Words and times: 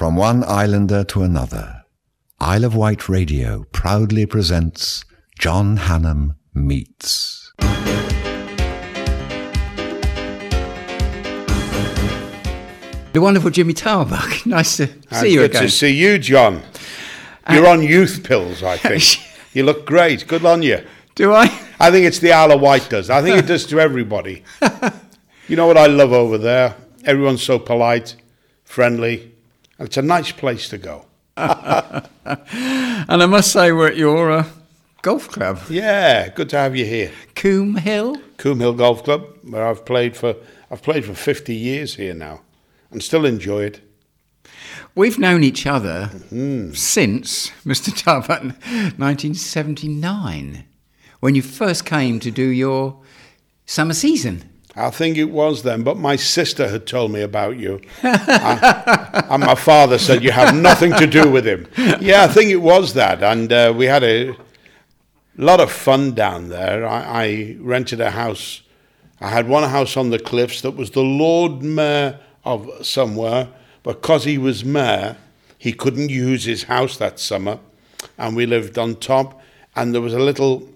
From 0.00 0.16
one 0.16 0.44
islander 0.44 1.04
to 1.04 1.24
another, 1.24 1.82
Isle 2.40 2.64
of 2.64 2.74
Wight 2.74 3.06
Radio 3.10 3.66
proudly 3.70 4.24
presents 4.24 5.04
John 5.38 5.76
Hannam 5.76 6.36
Meets. 6.54 7.52
The 13.12 13.20
wonderful 13.20 13.50
Jimmy 13.50 13.74
Tarbuck. 13.74 14.46
Nice 14.46 14.78
to 14.78 14.84
And 14.84 15.04
see 15.12 15.34
you 15.34 15.40
good 15.40 15.50
again. 15.50 15.62
to 15.64 15.68
see 15.68 15.90
you, 15.90 16.18
John. 16.18 16.62
You're 17.50 17.66
uh, 17.66 17.72
on 17.72 17.82
youth 17.82 18.24
pills, 18.24 18.62
I 18.62 18.78
think. 18.78 19.04
you 19.52 19.64
look 19.64 19.84
great. 19.84 20.26
Good 20.26 20.46
on 20.46 20.62
you. 20.62 20.82
Do 21.14 21.34
I? 21.34 21.42
I 21.78 21.90
think 21.90 22.06
it's 22.06 22.20
the 22.20 22.32
Isle 22.32 22.52
of 22.52 22.62
Wight 22.62 22.88
does. 22.88 23.10
I 23.10 23.20
think 23.20 23.36
it 23.36 23.46
does 23.46 23.66
to 23.66 23.78
everybody. 23.78 24.44
you 25.46 25.56
know 25.56 25.66
what 25.66 25.76
I 25.76 25.88
love 25.88 26.14
over 26.14 26.38
there? 26.38 26.74
Everyone's 27.04 27.42
so 27.42 27.58
polite, 27.58 28.16
friendly, 28.64 29.24
and 29.24 29.30
it's 29.80 29.96
a 29.96 30.02
nice 30.02 30.32
place 30.32 30.68
to 30.70 30.78
go. 30.78 31.06
And 33.08 33.22
I 33.22 33.26
must 33.26 33.50
say, 33.52 33.72
we're 33.72 33.88
at 33.88 33.96
your 33.96 34.30
uh, 34.30 34.44
golf 35.02 35.28
club, 35.28 35.58
Yeah, 35.68 36.28
good 36.28 36.48
to 36.50 36.56
have 36.58 36.76
you 36.76 36.84
here. 36.84 37.10
Coombe 37.34 37.76
Hill. 37.76 38.16
Coombe 38.36 38.60
Hill 38.60 38.74
Golf 38.74 39.02
Club, 39.04 39.26
where 39.42 39.66
I've 39.66 39.84
played 39.84 40.16
for 40.16 40.36
I've 40.70 40.82
played 40.82 41.04
for 41.04 41.14
50 41.14 41.52
years 41.54 41.96
here 41.96 42.14
now, 42.14 42.42
and 42.92 43.02
still 43.02 43.24
enjoy 43.26 43.64
it. 43.64 43.80
We've 44.94 45.18
known 45.18 45.42
each 45.42 45.66
other 45.66 46.10
Mm-hmm. 46.12 46.72
since, 46.74 47.50
Mr. 47.66 47.90
Tarbuck, 47.92 48.42
1979, 48.98 50.64
when 51.20 51.34
you 51.34 51.42
first 51.42 51.84
came 51.84 52.20
to 52.20 52.30
do 52.30 52.44
your 52.44 53.00
summer 53.66 53.94
season. 53.94 54.44
I 54.76 54.90
think 54.90 55.16
it 55.16 55.24
was 55.24 55.62
then, 55.62 55.82
but 55.82 55.96
my 55.96 56.16
sister 56.16 56.68
had 56.68 56.86
told 56.86 57.10
me 57.10 57.22
about 57.22 57.58
you. 57.58 57.80
and, 58.02 59.42
my 59.42 59.56
father 59.56 59.98
said 59.98 60.22
you 60.22 60.30
have 60.30 60.54
nothing 60.54 60.92
to 60.94 61.06
do 61.06 61.28
with 61.28 61.44
him. 61.44 61.66
Yeah, 62.00 62.24
I 62.24 62.28
think 62.28 62.50
it 62.50 62.62
was 62.62 62.94
that. 62.94 63.22
And 63.22 63.52
uh, 63.52 63.74
we 63.76 63.86
had 63.86 64.04
a 64.04 64.36
lot 65.36 65.60
of 65.60 65.72
fun 65.72 66.14
down 66.14 66.48
there. 66.48 66.86
I, 66.86 67.24
I 67.24 67.56
rented 67.60 68.00
a 68.00 68.10
house. 68.10 68.62
I 69.20 69.28
had 69.28 69.48
one 69.48 69.68
house 69.68 69.96
on 69.96 70.10
the 70.10 70.18
cliffs 70.18 70.60
that 70.62 70.72
was 70.72 70.92
the 70.92 71.02
Lord 71.02 71.62
Mayor 71.62 72.20
of 72.44 72.86
somewhere. 72.86 73.48
Because 73.82 74.24
he 74.24 74.38
was 74.38 74.64
mayor, 74.64 75.16
he 75.58 75.72
couldn't 75.72 76.10
use 76.10 76.44
his 76.44 76.64
house 76.64 76.96
that 76.98 77.18
summer. 77.18 77.58
And 78.18 78.36
we 78.36 78.46
lived 78.46 78.78
on 78.78 78.96
top. 78.96 79.40
And 79.74 79.94
there 79.94 80.02
was 80.02 80.14
a 80.14 80.18
little 80.18 80.68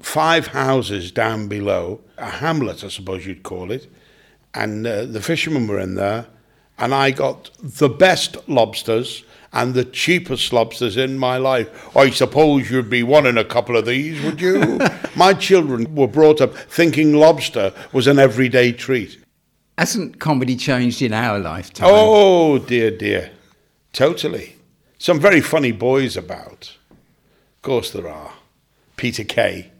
five 0.00 0.48
houses 0.48 1.10
down 1.10 1.48
below, 1.48 2.00
a 2.20 2.30
hamlet, 2.30 2.84
I 2.84 2.88
suppose 2.88 3.26
you'd 3.26 3.42
call 3.42 3.70
it, 3.70 3.90
and 4.54 4.86
uh, 4.86 5.04
the 5.04 5.20
fishermen 5.20 5.66
were 5.66 5.80
in 5.80 5.94
there, 5.94 6.26
and 6.78 6.94
I 6.94 7.10
got 7.10 7.50
the 7.58 7.88
best 7.88 8.36
lobsters 8.48 9.24
and 9.52 9.74
the 9.74 9.84
cheapest 9.84 10.52
lobsters 10.52 10.96
in 10.96 11.18
my 11.18 11.36
life. 11.36 11.96
I 11.96 12.10
suppose 12.10 12.70
you'd 12.70 12.90
be 12.90 13.02
wanting 13.02 13.36
a 13.36 13.44
couple 13.44 13.76
of 13.76 13.86
these, 13.86 14.22
would 14.22 14.40
you? 14.40 14.78
my 15.16 15.34
children 15.34 15.94
were 15.94 16.06
brought 16.06 16.40
up 16.40 16.54
thinking 16.54 17.14
lobster 17.14 17.72
was 17.92 18.06
an 18.06 18.18
everyday 18.18 18.72
treat. 18.72 19.18
Hasn't 19.76 20.20
comedy 20.20 20.56
changed 20.56 21.02
in 21.02 21.12
our 21.12 21.38
lifetime? 21.38 21.88
Oh 21.90 22.58
dear, 22.58 22.90
dear, 22.90 23.30
totally. 23.92 24.56
Some 24.98 25.18
very 25.18 25.40
funny 25.40 25.72
boys 25.72 26.16
about. 26.16 26.76
Of 26.90 27.62
course 27.62 27.90
there 27.90 28.08
are. 28.08 28.34
Peter 28.96 29.24
Kay. 29.24 29.72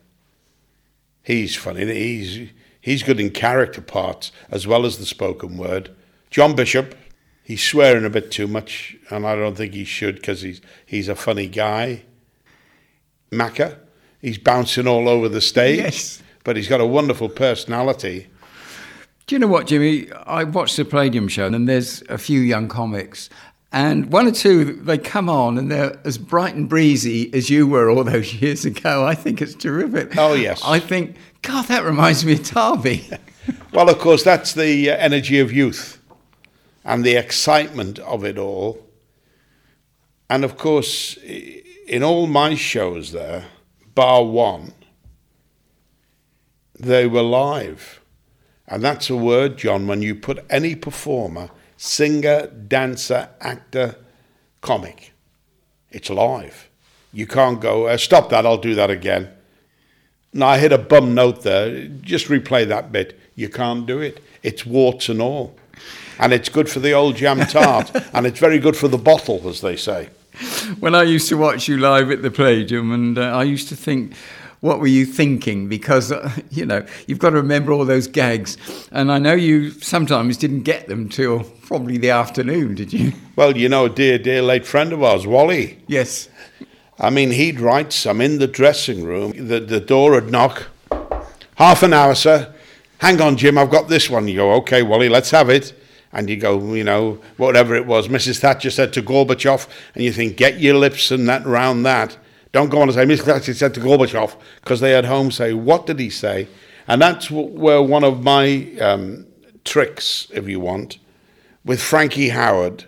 He's 1.31 1.55
funny. 1.55 1.86
He's 1.86 2.50
he's 2.81 3.03
good 3.05 3.20
in 3.20 3.31
character 3.31 3.81
parts 3.81 4.33
as 4.50 4.67
well 4.67 4.84
as 4.84 4.98
the 4.98 5.06
spoken 5.06 5.56
word. 5.56 5.91
John 6.31 6.55
Bishop. 6.56 6.97
He's 7.45 7.62
swearing 7.62 8.05
a 8.05 8.11
bit 8.11 8.31
too 8.31 8.47
much, 8.47 8.97
and 9.11 9.27
I 9.27 9.34
don't 9.36 9.56
think 9.56 9.75
he 9.75 9.84
should 9.84 10.17
because 10.17 10.42
he's 10.42 10.61
he's 10.86 11.08
a 11.08 11.14
funny 11.14 11.47
guy. 11.47 12.03
Macca. 13.33 13.77
He's 14.20 14.39
bouncing 14.39 14.86
all 14.86 15.08
over 15.08 15.28
the 15.28 15.41
stage, 15.41 15.78
Yes. 15.78 16.23
but 16.45 16.56
he's 16.56 16.69
got 16.69 16.80
a 16.80 16.86
wonderful 16.86 17.29
personality. 17.29 18.27
Do 19.27 19.35
you 19.36 19.39
know 19.39 19.47
what, 19.47 19.67
Jimmy? 19.68 20.11
I 20.27 20.45
watched 20.45 20.77
the 20.77 20.85
Palladium 20.85 21.29
show, 21.29 21.47
and 21.47 21.68
there's 21.68 22.02
a 22.08 22.18
few 22.18 22.41
young 22.41 22.67
comics, 22.68 23.30
and 23.73 24.11
one 24.13 24.27
or 24.27 24.33
two 24.33 24.64
they 24.64 24.98
come 24.98 25.29
on, 25.29 25.57
and 25.57 25.70
they're 25.70 25.98
as 26.05 26.19
bright 26.19 26.55
and 26.55 26.69
breezy 26.69 27.33
as 27.33 27.51
you 27.51 27.67
were 27.67 27.91
all 27.91 28.05
those 28.05 28.35
years 28.42 28.64
ago. 28.64 29.05
I 29.05 29.14
think 29.14 29.41
it's 29.41 29.55
terrific. 29.55 30.17
Oh, 30.17 30.35
yes. 30.35 30.61
I 30.64 30.81
think, 30.81 31.17
God, 31.42 31.67
that 31.67 31.85
reminds 31.85 32.25
me 32.25 32.33
of 32.35 32.41
Tarby. 32.41 33.19
Well, 33.73 33.89
of 33.89 33.98
course, 33.98 34.23
that's 34.23 34.53
the 34.53 34.91
uh, 34.91 34.97
energy 34.97 35.41
of 35.41 35.51
youth 35.51 36.01
and 36.85 37.05
the 37.05 37.17
excitement 37.17 37.98
of 38.01 38.25
it 38.25 38.39
all. 38.39 38.85
And 40.29 40.45
of 40.45 40.57
course, 40.57 41.17
in 41.17 42.03
all 42.03 42.27
my 42.27 42.55
shows 42.55 43.13
there, 43.13 43.47
bar 43.95 44.25
one, 44.25 44.73
they 46.79 47.07
were 47.07 47.23
live. 47.23 48.01
And 48.69 48.83
that's 48.83 49.11
a 49.11 49.17
word, 49.17 49.57
John, 49.59 49.86
when 49.86 50.03
you 50.03 50.14
put 50.14 50.45
any 50.48 50.77
performer, 50.77 51.51
singer, 51.83 52.46
dancer, 52.46 53.30
actor, 53.41 53.96
comic, 54.61 55.14
it's 55.91 56.11
live. 56.11 56.68
You 57.11 57.27
can't 57.27 57.58
go, 57.58 57.86
uh, 57.86 57.96
stop 57.96 58.29
that, 58.29 58.45
I'll 58.45 58.58
do 58.58 58.74
that 58.74 58.91
again. 58.91 59.30
No, 60.35 60.45
I 60.45 60.58
hit 60.58 60.73
a 60.73 60.79
bum 60.79 61.14
note 61.14 61.42
there. 61.42 61.86
Just 61.86 62.27
replay 62.27 62.68
that 62.68 62.92
bit. 62.92 63.18
You 63.35 63.48
can't 63.48 63.86
do 63.86 63.98
it. 63.98 64.23
It's 64.42 64.67
warts 64.67 65.08
and 65.08 65.23
all. 65.23 65.57
And 66.18 66.35
it's 66.35 66.51
good 66.51 66.68
for 66.68 66.80
the 66.80 66.92
old 66.92 67.17
jam 67.17 67.41
tart. 67.46 67.91
and 68.12 68.27
it's 68.27 68.39
very 68.39 68.58
good 68.58 68.77
for 68.77 68.86
the 68.86 68.98
bottle, 68.98 69.48
as 69.48 69.62
they 69.62 69.77
say. 69.77 70.11
when 70.80 70.95
I 70.95 71.05
used 71.05 71.30
to 71.30 71.39
watch 71.39 71.67
you 71.67 71.79
live 71.79 72.11
at 72.11 72.20
the 72.20 72.30
Palladium, 72.30 72.92
and 72.92 73.18
uh, 73.18 73.23
I 73.23 73.45
used 73.45 73.70
to 73.70 73.74
think, 73.77 74.12
what 74.61 74.79
were 74.79 74.87
you 74.87 75.07
thinking? 75.07 75.69
Because, 75.69 76.13
uh, 76.13 76.31
you 76.51 76.67
know, 76.67 76.85
you've 77.07 77.19
got 77.19 77.31
to 77.31 77.37
remember 77.37 77.73
all 77.73 77.85
those 77.85 78.07
gags. 78.07 78.57
And 78.93 79.11
I 79.11 79.19
know 79.19 79.33
you 79.33 79.71
sometimes 79.71 80.37
didn't 80.37 80.63
get 80.63 80.87
them 80.89 81.09
till 81.09 81.45
probably 81.63 81.98
the 81.98 82.11
afternoon, 82.11 82.75
did 82.75 82.93
you? 82.93 83.13
Well, 83.37 83.57
you 83.57 83.71
know, 83.71 83.89
dear, 83.89 84.19
dear 84.19 84.43
late 84.43 84.67
friend 84.67 84.93
of 84.93 85.03
ours, 85.03 85.27
Wally. 85.27 85.79
Yes. 85.87 86.29
I 86.98 87.09
mean, 87.09 87.31
he'd 87.31 87.59
write 87.59 87.91
some 87.91 88.21
in 88.21 88.39
the 88.39 88.47
dressing 88.47 89.03
room. 89.03 89.33
The, 89.48 89.61
the 89.61 89.81
door 89.81 90.11
would 90.11 90.31
knock. 90.31 90.67
Half 91.55 91.83
an 91.83 91.95
hour, 91.95 92.15
sir. 92.15 92.55
Hang 92.98 93.19
on, 93.23 93.39
Jim, 93.39 93.57
I've 93.57 93.71
got 93.71 93.89
this 93.89 94.11
one. 94.11 94.29
You 94.29 94.37
go, 94.37 94.53
okay, 94.57 94.83
Wally, 94.83 95.09
let's 95.09 95.31
have 95.31 95.48
it. 95.48 95.73
And 96.13 96.29
you 96.29 96.37
go, 96.37 96.75
you 96.75 96.85
know, 96.85 97.19
whatever 97.39 97.75
it 97.75 97.87
was. 97.87 98.09
Mrs. 98.09 98.41
Thatcher 98.41 98.71
said 98.71 98.92
to 98.92 99.03
Gorbachev, 99.03 99.67
and 99.95 100.05
you 100.05 100.13
think, 100.13 100.37
get 100.37 100.61
your 100.61 100.75
lips 100.75 101.11
and 101.11 101.27
that 101.31 101.47
round 101.47 101.87
that. 101.87 102.19
Don't 102.52 102.68
go 102.68 102.80
on 102.80 102.88
and 102.88 102.94
say, 102.94 103.05
Mrs. 103.05 103.24
Thatcher 103.24 103.55
said 103.55 103.74
to 103.74 103.80
Gorbachev, 103.80 104.34
because 104.61 104.80
they 104.80 104.94
at 104.94 105.05
home 105.05 105.30
say, 105.30 105.52
what 105.52 105.86
did 105.86 106.00
he 106.00 106.11
say? 106.11 106.48
And 106.88 107.00
that's 107.00 107.28
wh- 107.28 107.55
where 107.55 107.80
one 107.80 108.02
of 108.02 108.24
my 108.24 108.72
um, 108.80 109.27
tricks, 109.64 110.27
if 110.33 110.48
you 110.48 110.58
want, 110.58 110.98
with 111.64 111.80
Frankie 111.80 112.30
Howerd, 112.30 112.86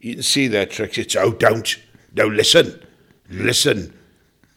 you 0.00 0.14
can 0.14 0.22
see 0.22 0.48
their 0.48 0.66
tricks. 0.66 0.98
It's, 0.98 1.16
oh, 1.16 1.32
don't. 1.32 1.76
No, 2.14 2.26
listen. 2.26 2.82
Listen. 3.30 3.94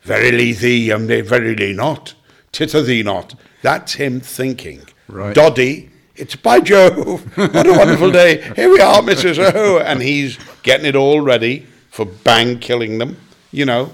Verily 0.01 0.51
thee, 0.51 0.91
um, 0.91 1.07
verily 1.07 1.73
not. 1.73 2.13
Titter 2.51 2.81
thee 2.81 3.03
not. 3.03 3.35
That's 3.61 3.93
him 3.93 4.19
thinking. 4.19 4.81
Right. 5.07 5.33
Doddy, 5.33 5.89
it's 6.15 6.35
by 6.35 6.59
Jove. 6.59 7.37
What 7.37 7.65
a 7.65 7.71
wonderful 7.71 8.11
day. 8.11 8.41
Here 8.55 8.69
we 8.69 8.79
are, 8.81 9.01
Mrs. 9.01 9.53
Oh. 9.55 9.79
And 9.79 10.01
he's 10.01 10.37
getting 10.63 10.85
it 10.85 10.95
all 10.95 11.21
ready 11.21 11.65
for 11.89 12.05
bang 12.05 12.59
killing 12.59 12.97
them, 12.97 13.17
you 13.51 13.65
know. 13.65 13.93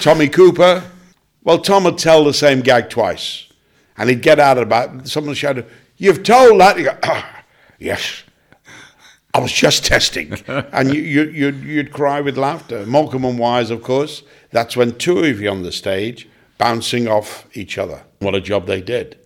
Tommy 0.00 0.28
Cooper, 0.28 0.84
well, 1.44 1.58
Tom 1.58 1.84
would 1.84 1.98
tell 1.98 2.24
the 2.24 2.34
same 2.34 2.60
gag 2.60 2.90
twice. 2.90 3.48
And 3.96 4.08
he'd 4.08 4.22
get 4.22 4.38
out 4.38 4.58
of 4.58 4.64
about, 4.64 5.08
someone 5.08 5.34
shouted, 5.34 5.66
You've 5.96 6.22
told 6.24 6.60
that? 6.60 6.78
You 6.78 6.84
go, 6.84 6.98
ah, 7.04 7.44
yes. 7.78 8.24
I 9.34 9.38
was 9.38 9.52
just 9.52 9.84
testing. 9.84 10.32
and 10.46 10.92
you, 10.92 11.00
you, 11.00 11.22
you'd, 11.24 11.62
you'd 11.62 11.92
cry 11.92 12.20
with 12.20 12.36
laughter. 12.36 12.84
Morecambe 12.86 13.24
and 13.24 13.38
Wise, 13.38 13.70
of 13.70 13.82
course, 13.82 14.22
that's 14.50 14.76
when 14.76 14.98
two 14.98 15.20
of 15.20 15.40
you 15.40 15.48
on 15.48 15.62
the 15.62 15.72
stage 15.72 16.28
bouncing 16.58 17.08
off 17.08 17.46
each 17.56 17.78
other. 17.78 18.02
What 18.18 18.34
a 18.34 18.40
job 18.40 18.66
they 18.66 18.80
did. 18.80 19.18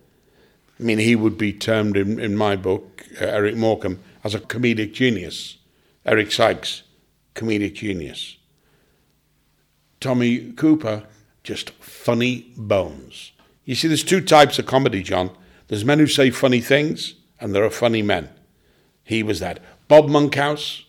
I 0.79 0.83
mean, 0.83 0.99
he 0.99 1.15
would 1.15 1.37
be 1.37 1.51
termed 1.51 1.97
in, 1.97 2.19
in 2.19 2.37
my 2.37 2.55
book, 2.55 3.03
uh, 3.19 3.25
Eric 3.25 3.55
Morecambe, 3.55 3.99
as 4.23 4.35
a 4.35 4.39
comedic 4.39 4.93
genius. 4.93 5.57
Eric 6.05 6.31
Sykes, 6.31 6.83
comedic 7.35 7.73
genius. 7.73 8.36
Tommy 9.99 10.51
Cooper, 10.53 11.03
just 11.43 11.71
funny 11.71 12.51
bones. 12.55 13.31
You 13.65 13.75
see, 13.75 13.87
there's 13.87 14.03
two 14.03 14.21
types 14.21 14.59
of 14.59 14.65
comedy, 14.65 15.03
John. 15.03 15.31
There's 15.67 15.85
men 15.85 15.99
who 15.99 16.07
say 16.07 16.29
funny 16.29 16.61
things, 16.61 17.15
and 17.39 17.53
there 17.53 17.63
are 17.63 17.69
funny 17.69 18.01
men. 18.01 18.29
He 19.03 19.23
was 19.23 19.39
that. 19.39 19.59
Bob 19.87 20.09
Monkhouse, 20.09 20.85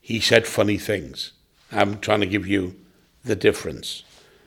he 0.00 0.20
said 0.20 0.46
funny 0.46 0.78
things. 0.78 1.32
I'm 1.70 2.00
trying 2.00 2.20
to 2.20 2.26
give 2.26 2.46
you 2.46 2.76
the 3.24 3.36
difference. 3.36 4.02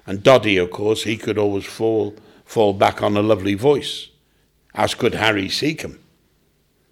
And 0.06 0.24
Doddy, 0.24 0.58
of 0.58 0.72
course, 0.72 1.04
he 1.04 1.18
could 1.18 1.38
always 1.38 1.66
fall 1.66 2.16
fall 2.46 2.74
back 2.74 3.02
on 3.02 3.16
a 3.16 3.22
lovely 3.22 3.54
voice, 3.54 4.10
as 4.76 4.94
could 4.94 5.14
Harry 5.14 5.48
Secombe. 5.48 5.98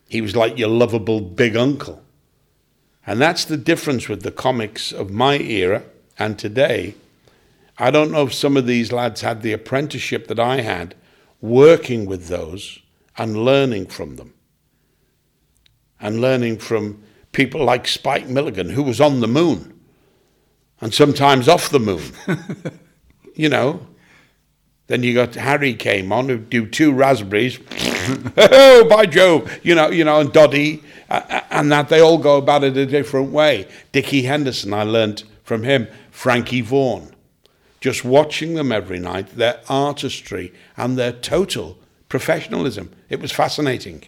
He 0.07 0.22
was 0.22 0.36
like 0.36 0.57
your 0.57 0.69
lovable 0.69 1.19
big 1.19 1.57
uncle. 1.57 2.01
And 3.06 3.19
that's 3.19 3.44
the 3.44 3.57
difference 3.57 4.07
with 4.07 4.22
the 4.24 4.31
comics 4.31 4.94
of 4.94 5.12
my 5.12 5.38
era 5.38 5.83
and 6.18 6.39
today. 6.39 6.95
I 7.80 7.92
don't 7.92 8.12
know 8.12 8.24
if 8.24 8.34
some 8.34 8.58
of 8.58 8.68
these 8.68 8.92
lads 8.92 9.22
had 9.22 9.42
the 9.42 9.54
apprenticeship 9.54 10.28
that 10.28 10.40
I 10.40 10.62
had, 10.62 10.96
working 11.42 12.06
with 12.06 12.28
those 12.28 12.80
and 13.18 13.46
learning 13.46 13.88
from 13.88 14.18
them. 14.18 14.34
And 16.02 16.22
learning 16.22 16.58
from 16.60 17.02
people 17.31 17.64
like 17.64 17.88
Spike 17.88 18.28
Milligan, 18.28 18.70
who 18.70 18.84
was 18.84 19.02
on 19.02 19.22
the 19.22 19.28
moon 19.28 19.80
and 20.81 20.94
sometimes 20.94 21.48
off 21.48 21.70
the 21.70 21.80
moon. 21.80 22.04
you 23.36 23.50
know. 23.50 23.86
Then 24.88 25.04
you 25.04 25.14
got 25.14 25.36
Harry 25.36 25.75
came 25.75 26.12
on 26.12 26.30
who 26.30 26.40
do 26.40 26.66
two 26.66 26.92
raspberries. 26.92 27.60
oh, 28.38 28.88
by 28.90 29.06
Jove! 29.06 29.60
You 29.64 29.75
know, 29.75 29.90
you 29.90 30.04
know, 30.04 30.20
and 30.20 30.34
Doddy, 30.34 30.84
uh, 31.12 31.42
and 31.52 31.72
that 31.72 31.90
they 31.90 32.00
all 32.00 32.18
go 32.18 32.38
about 32.38 32.64
it 32.64 32.75
a 32.75 32.88
different 32.88 33.32
way. 33.32 33.68
Dickie 33.92 34.24
Henderson, 34.24 34.74
I 34.74 34.82
learnt 34.82 35.25
from 35.44 35.62
him. 35.62 35.88
Frankie 36.10 36.62
Vaughan, 36.62 37.14
just 37.81 38.04
watching 38.04 38.56
them 38.56 38.72
every 38.72 39.00
night, 39.00 39.36
their 39.36 39.62
artistry 39.70 40.54
and 40.76 40.98
their 40.98 41.12
total 41.12 41.78
professionalism. 42.10 42.92
It 43.10 43.20
was 43.20 43.31
fascinating. 43.31 44.04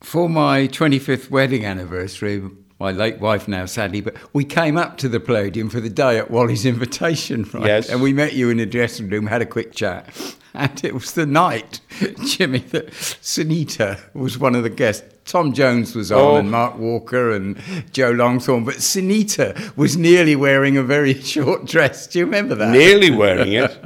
For 0.00 0.28
my 0.28 0.68
25th 0.68 1.30
wedding 1.30 1.64
anniversary, 1.64 2.42
my 2.78 2.92
late 2.92 3.20
wife 3.20 3.48
now, 3.48 3.64
sadly, 3.64 4.02
but 4.02 4.16
we 4.34 4.44
came 4.44 4.76
up 4.76 4.98
to 4.98 5.08
the 5.08 5.18
palladium 5.18 5.70
for 5.70 5.80
the 5.80 5.88
day 5.88 6.18
at 6.18 6.30
Wally's 6.30 6.66
invitation, 6.66 7.44
right? 7.54 7.66
Yes. 7.66 7.88
And 7.88 8.02
we 8.02 8.12
met 8.12 8.34
you 8.34 8.50
in 8.50 8.58
the 8.58 8.66
dressing 8.66 9.08
room, 9.08 9.26
had 9.26 9.42
a 9.42 9.46
quick 9.46 9.74
chat. 9.74 10.14
And 10.58 10.82
it 10.82 10.94
was 10.94 11.12
the 11.12 11.26
night, 11.26 11.82
Jimmy, 12.24 12.60
that 12.60 12.86
Sinitta 12.92 14.00
was 14.14 14.38
one 14.38 14.54
of 14.54 14.62
the 14.62 14.70
guests. 14.70 15.04
Tom 15.26 15.52
Jones 15.52 15.94
was 15.96 16.12
on, 16.12 16.20
Oh. 16.20 16.36
and 16.36 16.50
Mark 16.50 16.78
Walker 16.78 17.32
and 17.32 17.56
Joe 17.92 18.12
Longthorne, 18.12 18.64
but 18.64 18.76
Sinitta 18.76 19.76
was 19.76 19.96
nearly 19.96 20.36
wearing 20.36 20.76
a 20.76 20.82
very 20.84 21.14
short 21.20 21.64
dress. 21.66 22.06
Do 22.06 22.20
you 22.20 22.24
remember 22.24 22.54
that? 22.54 22.70
Nearly 22.70 23.10
wearing 23.10 23.52
it. 23.54 23.76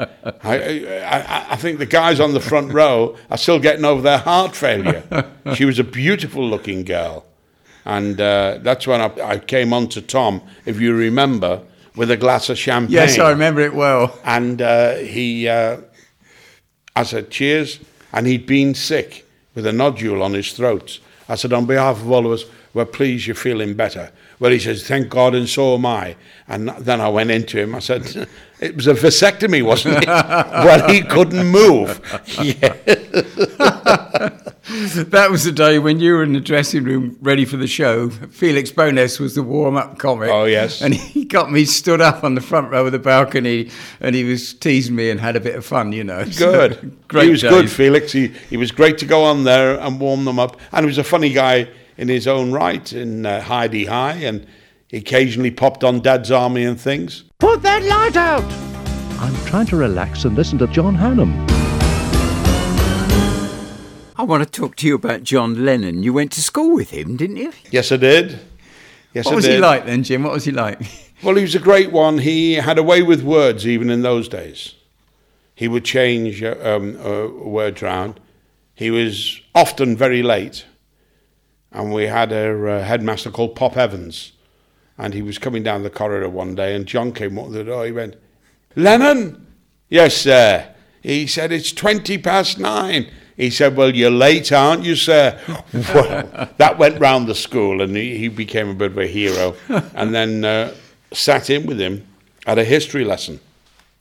I, 0.44 1.00
I, 1.02 1.46
I 1.52 1.56
think 1.56 1.78
the 1.78 1.86
guys 1.86 2.20
on 2.20 2.34
the 2.34 2.40
front 2.40 2.72
row 2.72 3.16
are 3.30 3.38
still 3.38 3.58
getting 3.58 3.84
over 3.86 4.02
their 4.02 4.18
heart 4.18 4.54
failure. 4.54 5.02
She 5.54 5.64
was 5.64 5.78
a 5.78 5.84
beautiful 5.84 6.46
looking 6.46 6.84
girl. 6.84 7.24
And 7.86 8.20
uh, 8.20 8.58
that's 8.60 8.86
when 8.86 9.00
I, 9.00 9.10
I 9.24 9.38
came 9.38 9.72
on 9.72 9.88
to 9.88 10.02
Tom, 10.02 10.42
if 10.66 10.78
you 10.78 10.94
remember, 10.94 11.62
with 11.96 12.10
a 12.10 12.16
glass 12.18 12.50
of 12.50 12.58
champagne. 12.58 12.92
Yes, 12.92 13.18
I 13.18 13.30
remember 13.30 13.62
it 13.62 13.72
well. 13.74 14.16
And 14.24 14.60
uh, 14.60 14.96
he, 14.96 15.48
uh, 15.48 15.78
I 16.94 17.02
said, 17.04 17.30
cheers. 17.30 17.80
And 18.12 18.26
he'd 18.26 18.44
been 18.46 18.74
sick 18.74 19.26
with 19.54 19.66
a 19.66 19.72
nodule 19.72 20.22
on 20.22 20.34
his 20.34 20.52
throat. 20.52 21.00
I 21.30 21.36
said, 21.36 21.52
on 21.52 21.64
behalf 21.64 22.02
of 22.02 22.10
all 22.10 22.26
of 22.26 22.32
us, 22.32 22.44
we're 22.74 22.84
pleased 22.84 23.26
you're 23.26 23.36
feeling 23.36 23.74
better. 23.74 24.10
Well, 24.40 24.50
he 24.50 24.58
says, 24.58 24.86
thank 24.86 25.08
God, 25.08 25.34
and 25.34 25.48
so 25.48 25.74
am 25.74 25.86
I. 25.86 26.16
And 26.48 26.70
then 26.70 27.00
I 27.00 27.08
went 27.08 27.30
into 27.30 27.58
him. 27.58 27.74
I 27.74 27.78
said, 27.78 28.28
it 28.60 28.76
was 28.76 28.86
a 28.86 28.94
vasectomy, 28.94 29.62
wasn't 29.62 29.98
it? 29.98 30.06
well, 30.06 30.88
he 30.88 31.02
couldn't 31.02 31.46
move. 31.46 32.00
Yeah. 32.42 32.76
That 34.70 35.30
was 35.30 35.44
the 35.44 35.52
day 35.52 35.80
when 35.80 35.98
you 35.98 36.12
were 36.12 36.22
in 36.22 36.32
the 36.32 36.40
dressing 36.40 36.84
room 36.84 37.18
ready 37.20 37.44
for 37.44 37.56
the 37.56 37.66
show. 37.66 38.08
Felix 38.10 38.70
Bowness 38.70 39.18
was 39.18 39.34
the 39.34 39.42
warm 39.42 39.76
up 39.76 39.98
comic. 39.98 40.30
Oh, 40.30 40.44
yes. 40.44 40.80
And 40.80 40.94
he 40.94 41.24
got 41.24 41.50
me 41.50 41.64
stood 41.64 42.00
up 42.00 42.22
on 42.22 42.36
the 42.36 42.40
front 42.40 42.70
row 42.70 42.86
of 42.86 42.92
the 42.92 42.98
balcony 43.00 43.70
and 44.00 44.14
he 44.14 44.22
was 44.22 44.54
teasing 44.54 44.94
me 44.94 45.10
and 45.10 45.18
had 45.18 45.34
a 45.34 45.40
bit 45.40 45.56
of 45.56 45.64
fun, 45.66 45.92
you 45.92 46.04
know. 46.04 46.24
So, 46.30 46.68
Good. 46.68 47.08
great 47.08 47.24
he 47.24 47.30
was 47.30 47.42
good, 47.42 47.70
Felix. 47.70 48.12
He, 48.12 48.28
he 48.48 48.56
was 48.56 48.70
great 48.70 48.96
to 48.98 49.06
go 49.06 49.24
on 49.24 49.44
there 49.44 49.78
and 49.78 49.98
warm 49.98 50.24
them 50.24 50.38
up. 50.38 50.58
And 50.72 50.84
he 50.84 50.86
was 50.86 50.98
a 50.98 51.04
funny 51.04 51.30
guy 51.30 51.68
in 51.96 52.08
his 52.08 52.28
own 52.28 52.52
right 52.52 52.92
in 52.92 53.26
uh, 53.26 53.40
Hi-de-Hi. 53.40 54.12
And 54.14 54.46
occasionally 54.92 55.50
popped 55.50 55.84
on 55.84 56.00
Dad's 56.00 56.30
Army 56.30 56.64
and 56.64 56.80
things. 56.80 57.24
Put 57.38 57.62
that 57.62 57.82
light 57.82 58.16
out! 58.16 58.44
I'm 59.20 59.34
trying 59.46 59.66
to 59.66 59.76
relax 59.76 60.24
and 60.24 60.34
listen 60.34 60.58
to 60.58 60.66
John 60.68 60.96
Hannam. 60.96 61.48
I 64.16 64.22
want 64.22 64.42
to 64.44 64.50
talk 64.50 64.76
to 64.76 64.86
you 64.86 64.94
about 64.94 65.22
John 65.22 65.64
Lennon. 65.64 66.02
You 66.02 66.12
went 66.12 66.32
to 66.32 66.42
school 66.42 66.74
with 66.74 66.90
him, 66.90 67.16
didn't 67.16 67.36
you? 67.36 67.52
Yes, 67.70 67.90
I 67.90 67.96
did. 67.96 68.38
Yes, 69.14 69.26
I 69.26 69.30
did. 69.30 69.30
What 69.30 69.32
I 69.32 69.34
was 69.36 69.44
did. 69.46 69.54
he 69.54 69.58
like 69.60 69.86
then, 69.86 70.02
Jim? 70.02 70.22
What 70.22 70.32
was 70.32 70.44
he 70.44 70.52
like? 70.52 70.80
Well, 71.22 71.34
he 71.34 71.42
was 71.42 71.54
a 71.54 71.58
great 71.58 71.92
one. 71.92 72.16
He 72.16 72.54
had 72.54 72.78
a 72.78 72.82
way 72.82 73.02
with 73.02 73.22
words 73.22 73.66
even 73.66 73.90
in 73.90 74.00
those 74.00 74.26
days. 74.26 74.74
He 75.54 75.68
would 75.68 75.84
change 75.84 76.42
uh, 76.42 76.56
um, 76.62 76.96
uh, 76.98 77.26
words 77.26 77.82
round. 77.82 78.18
He 78.74 78.90
was 78.90 79.42
often 79.54 79.98
very 79.98 80.22
late. 80.22 80.64
And 81.72 81.92
we 81.92 82.04
had 82.06 82.32
a 82.32 82.66
uh, 82.66 82.84
headmaster 82.84 83.30
called 83.30 83.54
Pop 83.54 83.76
Evans. 83.76 84.32
And 85.00 85.14
he 85.14 85.22
was 85.22 85.38
coming 85.38 85.62
down 85.62 85.82
the 85.82 85.88
corridor 85.88 86.28
one 86.28 86.54
day, 86.54 86.76
and 86.76 86.84
John 86.84 87.12
came 87.12 87.38
up 87.38 87.46
to 87.46 87.52
the 87.52 87.64
door. 87.64 87.86
He 87.86 87.92
went, 87.92 88.16
Lennon? 88.76 89.46
Yes, 89.88 90.14
sir. 90.14 90.74
He 91.00 91.26
said, 91.26 91.50
It's 91.52 91.72
20 91.72 92.18
past 92.18 92.58
nine. 92.58 93.10
He 93.34 93.48
said, 93.48 93.76
Well, 93.76 93.96
you're 93.96 94.10
late, 94.10 94.52
aren't 94.52 94.84
you, 94.84 94.94
sir? 94.94 95.40
well, 95.72 96.50
that 96.58 96.76
went 96.76 97.00
round 97.00 97.28
the 97.28 97.34
school, 97.34 97.80
and 97.80 97.96
he, 97.96 98.18
he 98.18 98.28
became 98.28 98.68
a 98.68 98.74
bit 98.74 98.90
of 98.92 98.98
a 98.98 99.06
hero. 99.06 99.56
and 99.94 100.14
then 100.14 100.44
uh, 100.44 100.74
sat 101.12 101.48
in 101.48 101.64
with 101.64 101.80
him 101.80 102.06
at 102.46 102.58
a 102.58 102.64
history 102.64 103.02
lesson. 103.02 103.40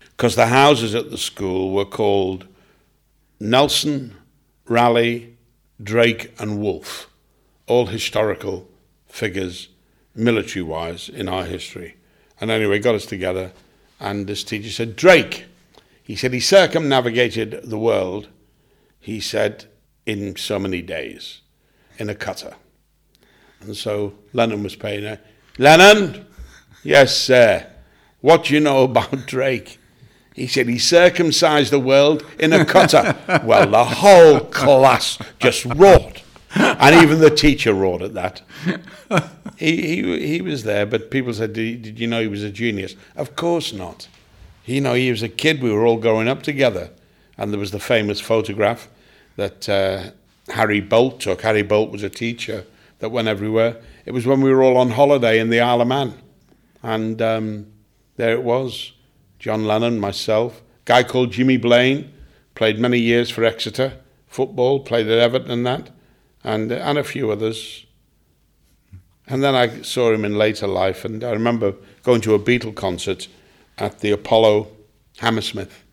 Because 0.02 0.36
the 0.36 0.48
houses 0.48 0.95
at 0.95 1.12
the 1.12 1.18
school 1.18 1.72
were 1.72 1.86
called 1.86 2.45
Nelson, 3.40 4.18
Raleigh, 4.68 5.38
Drake, 5.81 6.34
and 6.38 6.60
Wolfe, 6.60 7.10
all 7.68 7.86
historical 7.86 8.68
figures, 9.07 9.69
military 10.19 10.63
wise, 10.63 11.10
in 11.10 11.27
our 11.27 11.45
history. 11.45 11.95
And 12.39 12.51
anyway, 12.51 12.80
got 12.80 12.95
us 12.95 13.06
together, 13.06 13.51
and 14.00 14.27
this 14.27 14.44
teacher 14.44 14.69
said, 14.69 14.95
Drake, 14.95 15.45
he 16.04 16.16
said 16.16 16.33
he 16.33 16.39
circumnavigated 16.39 17.62
the 17.63 17.77
world, 17.77 18.30
he 19.00 19.19
said, 19.19 19.66
in 20.06 20.36
so 20.36 20.57
many 20.60 20.81
days, 20.81 21.42
in 21.98 22.10
a 22.10 22.16
cutter. 22.16 22.56
And 23.62 23.75
so 23.75 24.13
Lennon 24.33 24.63
was 24.63 24.75
paying 24.75 25.04
her, 25.04 25.19
Lennon, 25.57 26.25
yes, 26.83 27.16
sir, 27.16 27.68
what 28.21 28.45
do 28.45 28.54
you 28.54 28.60
know 28.60 28.83
about 28.83 29.12
Drake? 29.27 29.77
He 30.33 30.48
said 30.48 30.68
he 30.68 30.80
circumcised 30.80 31.71
the 31.71 31.80
world 31.80 32.25
in 32.39 32.54
a 32.54 32.63
cutter. 32.63 33.18
well, 33.44 33.69
the 33.69 33.83
whole 33.83 34.39
class 34.39 35.18
just 35.39 35.66
roared. 35.66 36.21
And 36.56 37.04
even 37.04 37.19
the 37.19 37.30
teacher 37.30 37.74
roared 37.74 38.01
at 38.01 38.13
that. 38.13 38.42
He, 39.59 40.01
he, 40.01 40.27
he 40.27 40.41
was 40.41 40.63
there, 40.63 40.85
but 40.85 41.11
people 41.11 41.33
said, 41.33 41.51
did, 41.51 41.81
did 41.81 42.00
you 42.00 42.07
know 42.07 42.21
he 42.21 42.29
was 42.29 42.44
a 42.44 42.50
genius? 42.50 42.95
Of 43.18 43.35
course 43.35 43.73
not. 43.73 44.07
You 44.66 44.80
know, 44.80 44.94
he 44.94 45.11
was 45.11 45.21
a 45.21 45.28
kid. 45.28 45.61
We 45.61 45.69
were 45.69 45.85
all 45.85 45.97
growing 45.97 46.30
up 46.30 46.44
together. 46.44 46.92
And 47.37 47.51
there 47.51 47.59
was 47.59 47.71
the 47.71 47.80
famous 47.80 48.21
photograph 48.21 48.87
that 49.35 49.68
uh, 49.68 50.11
Harry 50.54 50.80
Bolt 50.80 51.19
took. 51.19 51.42
Harry 51.42 51.61
Bolt 51.61 51.92
was 51.92 52.04
a 52.04 52.09
teacher 52.09 52.66
that 52.99 53.09
went 53.09 53.28
everywhere. 53.28 53.81
It 54.06 54.13
was 54.13 54.25
when 54.25 54.39
we 54.39 54.49
were 54.49 54.63
all 54.63 54.78
on 54.78 54.92
holiday 54.92 55.39
in 55.39 55.49
the 55.49 55.59
Isle 55.59 55.81
of 55.81 55.89
Man. 55.89 56.13
And 56.81 57.21
um, 57.21 57.68
there 58.16 58.31
it 58.31 58.44
was 58.44 58.94
John 59.39 59.66
Lennon, 59.66 59.99
myself, 59.99 60.61
guy 60.85 61.04
called 61.04 61.31
Jimmy 61.31 61.57
Blaine, 61.57 62.13
played 62.56 62.80
many 62.80 62.99
years 62.99 63.30
for 63.30 63.44
Exeter 63.44 63.92
football, 64.25 64.80
played 64.80 65.07
at 65.07 65.19
Everton 65.19 65.51
and 65.51 65.66
that, 65.66 65.89
and, 66.45 66.71
and 66.71 66.97
a 66.97 67.04
few 67.04 67.30
others. 67.30 67.85
And 69.30 69.44
then 69.44 69.56
I 69.56 69.83
saw 69.83 70.12
him 70.12 70.26
in 70.26 70.36
later 70.36 70.68
life, 70.68 71.06
and 71.06 71.24
I 71.24 71.31
remember 71.31 71.76
going 72.04 72.21
to 72.21 72.33
a 72.33 72.40
Beatle 72.40 72.74
concert 72.74 73.28
at 73.78 74.00
the 74.00 74.12
Apollo 74.12 74.68
Hammersmith. 75.19 75.83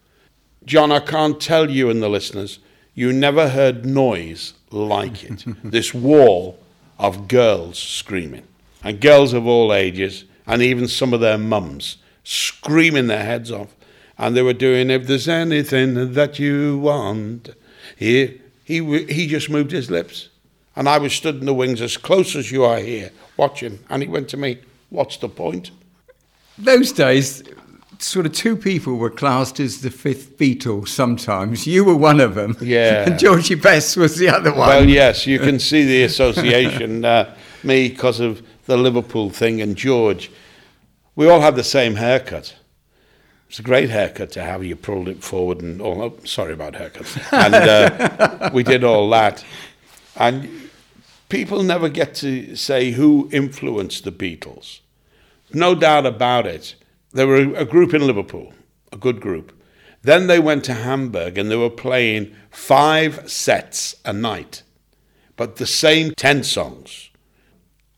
John, 0.65 0.91
I 0.91 1.01
can't 1.01 1.41
tell 1.41 1.71
you 1.71 1.91
and 1.91 2.03
the 2.03 2.09
listeners, 2.09 2.59
you 2.95 3.13
never 3.13 3.51
heard 3.51 3.85
noise 3.85 4.55
like 4.71 5.23
it. 5.23 5.45
this 5.65 5.93
wall 5.93 6.59
of 6.99 7.29
girls 7.29 7.79
screaming, 7.79 8.49
and 8.83 9.01
girls 9.01 9.35
of 9.35 9.47
all 9.47 9.73
ages, 9.73 10.25
and 10.47 10.63
even 10.63 10.89
some 10.89 11.13
of 11.13 11.21
their 11.21 11.39
mums 11.39 11.99
screaming 12.25 13.07
their 13.07 13.25
heads 13.25 13.51
off. 13.51 13.75
And 14.19 14.35
they 14.35 14.43
were 14.43 14.55
doing, 14.55 14.89
if 14.89 15.07
there's 15.07 15.29
anything 15.29 16.15
that 16.15 16.39
you 16.39 16.79
want. 16.79 17.51
He, 17.97 18.41
he, 18.65 19.05
he 19.05 19.27
just 19.27 19.51
moved 19.51 19.71
his 19.71 19.91
lips. 19.91 20.31
And 20.75 20.89
I 20.89 20.99
was 20.99 21.13
stood 21.13 21.37
in 21.37 21.47
the 21.47 21.55
wings 21.55 21.81
as 21.81 21.97
close 21.97 22.35
as 22.35 22.51
you 22.51 22.65
are 22.65 22.79
here, 22.79 23.11
watching. 23.37 23.79
And 23.89 24.03
he 24.03 24.09
went 24.09 24.29
to 24.31 24.37
me, 24.37 24.59
What's 24.91 25.17
the 25.17 25.29
point? 25.29 25.71
Those 26.59 26.93
days, 26.93 27.43
sort 27.99 28.27
of 28.27 28.33
two 28.33 28.57
people 28.57 28.97
were 28.97 29.11
classed 29.11 29.59
as 29.61 29.83
the 29.83 29.91
fifth 29.91 30.39
Beatle 30.39 30.87
sometimes. 30.87 31.67
You 31.67 31.85
were 31.85 31.97
one 31.97 32.21
of 32.21 32.35
them. 32.35 32.57
Yeah. 32.61 33.05
And 33.05 33.19
Georgie 33.19 33.57
Best 33.57 33.97
was 33.97 34.17
the 34.17 34.29
other 34.29 34.51
one. 34.51 34.69
Well, 34.69 34.89
yes, 34.89 35.27
you 35.27 35.39
can 35.39 35.59
see 35.59 35.85
the 35.85 36.05
association. 36.05 37.05
Uh, 37.05 37.35
me, 37.63 37.89
because 37.89 38.21
of 38.21 38.43
the 38.67 38.77
Liverpool 38.77 39.31
thing, 39.31 39.61
and 39.61 39.77
George. 39.77 40.31
We 41.15 41.29
all 41.29 41.41
had 41.41 41.57
the 41.57 41.65
same 41.65 41.97
haircut. 41.97 42.55
It's 43.49 43.59
a 43.59 43.63
great 43.63 43.91
haircut 43.91 44.33
to 44.33 44.43
have. 44.43 44.65
You 44.65 44.77
pulled 44.77 45.09
it 45.09 45.23
forward 45.23 45.61
and 45.63 45.81
all. 45.81 46.03
Oh, 46.03 46.19
sorry 46.25 46.53
about 46.53 46.75
haircuts. 46.75 47.17
And 47.33 47.55
uh, 47.55 48.51
we 48.53 48.63
did 48.63 48.85
all 48.85 49.09
that. 49.11 49.45
And 50.17 50.69
people 51.29 51.63
never 51.63 51.89
get 51.89 52.15
to 52.17 52.57
say 52.57 52.93
who 52.93 53.29
influenced 53.33 54.05
the 54.05 54.13
Beatles. 54.13 54.81
No 55.53 55.75
doubt 55.75 56.07
about 56.07 56.47
it. 56.47 56.75
There 57.13 57.27
were 57.27 57.55
a 57.55 57.65
group 57.65 57.95
in 57.95 58.07
Liverpool, 58.07 58.53
a 58.93 58.97
good 58.97 59.21
group. 59.21 59.53
Then 60.03 60.27
they 60.27 60.39
went 60.39 60.65
to 60.65 60.75
Hamburg 60.75 61.39
and 61.39 61.51
they 61.51 61.57
were 61.57 61.71
playing 61.71 62.35
five 62.51 63.29
sets 63.31 63.97
a 64.05 64.13
night, 64.13 64.63
but 65.37 65.57
the 65.57 65.67
same 65.67 66.13
10 66.15 66.45
songs. 66.45 67.11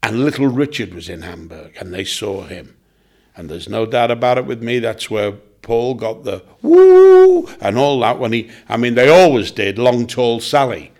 And 0.02 0.24
Little 0.24 0.46
Richard 0.46 0.94
was 0.94 1.08
in 1.08 1.22
Hamburg 1.22 1.76
and 1.78 1.92
they 1.92 2.04
saw 2.04 2.44
him. 2.44 2.76
And 3.36 3.50
there's 3.50 3.68
no 3.68 3.84
doubt 3.84 4.10
about 4.10 4.38
it 4.38 4.46
with 4.46 4.62
me, 4.62 4.78
that's 4.78 5.10
where 5.10 5.32
Paul 5.32 5.94
got 5.94 6.24
the 6.24 6.42
woo 6.62 7.46
and 7.60 7.76
all 7.76 8.00
that 8.00 8.18
when 8.18 8.32
he, 8.32 8.50
I 8.68 8.78
mean, 8.78 8.94
they 8.94 9.10
always 9.10 9.50
did 9.50 9.78
Long 9.78 10.06
Tall 10.06 10.40
Sally 10.40 10.92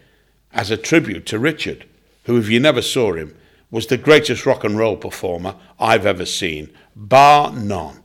as 0.53 0.71
a 0.71 0.77
tribute 0.77 1.25
to 1.27 1.39
Richard, 1.39 1.87
who, 2.29 2.39
if 2.39 2.51
you 2.51 2.61
never 2.61 2.83
saw 2.83 3.15
him, 3.15 3.35
was 3.71 3.87
the 3.87 3.97
greatest 3.97 4.45
rock 4.45 4.63
and 4.63 4.77
roll 4.77 4.99
performer 4.99 5.55
I've 5.81 6.05
ever 6.05 6.27
seen, 6.27 6.71
bar 6.95 7.53
none, 7.53 8.03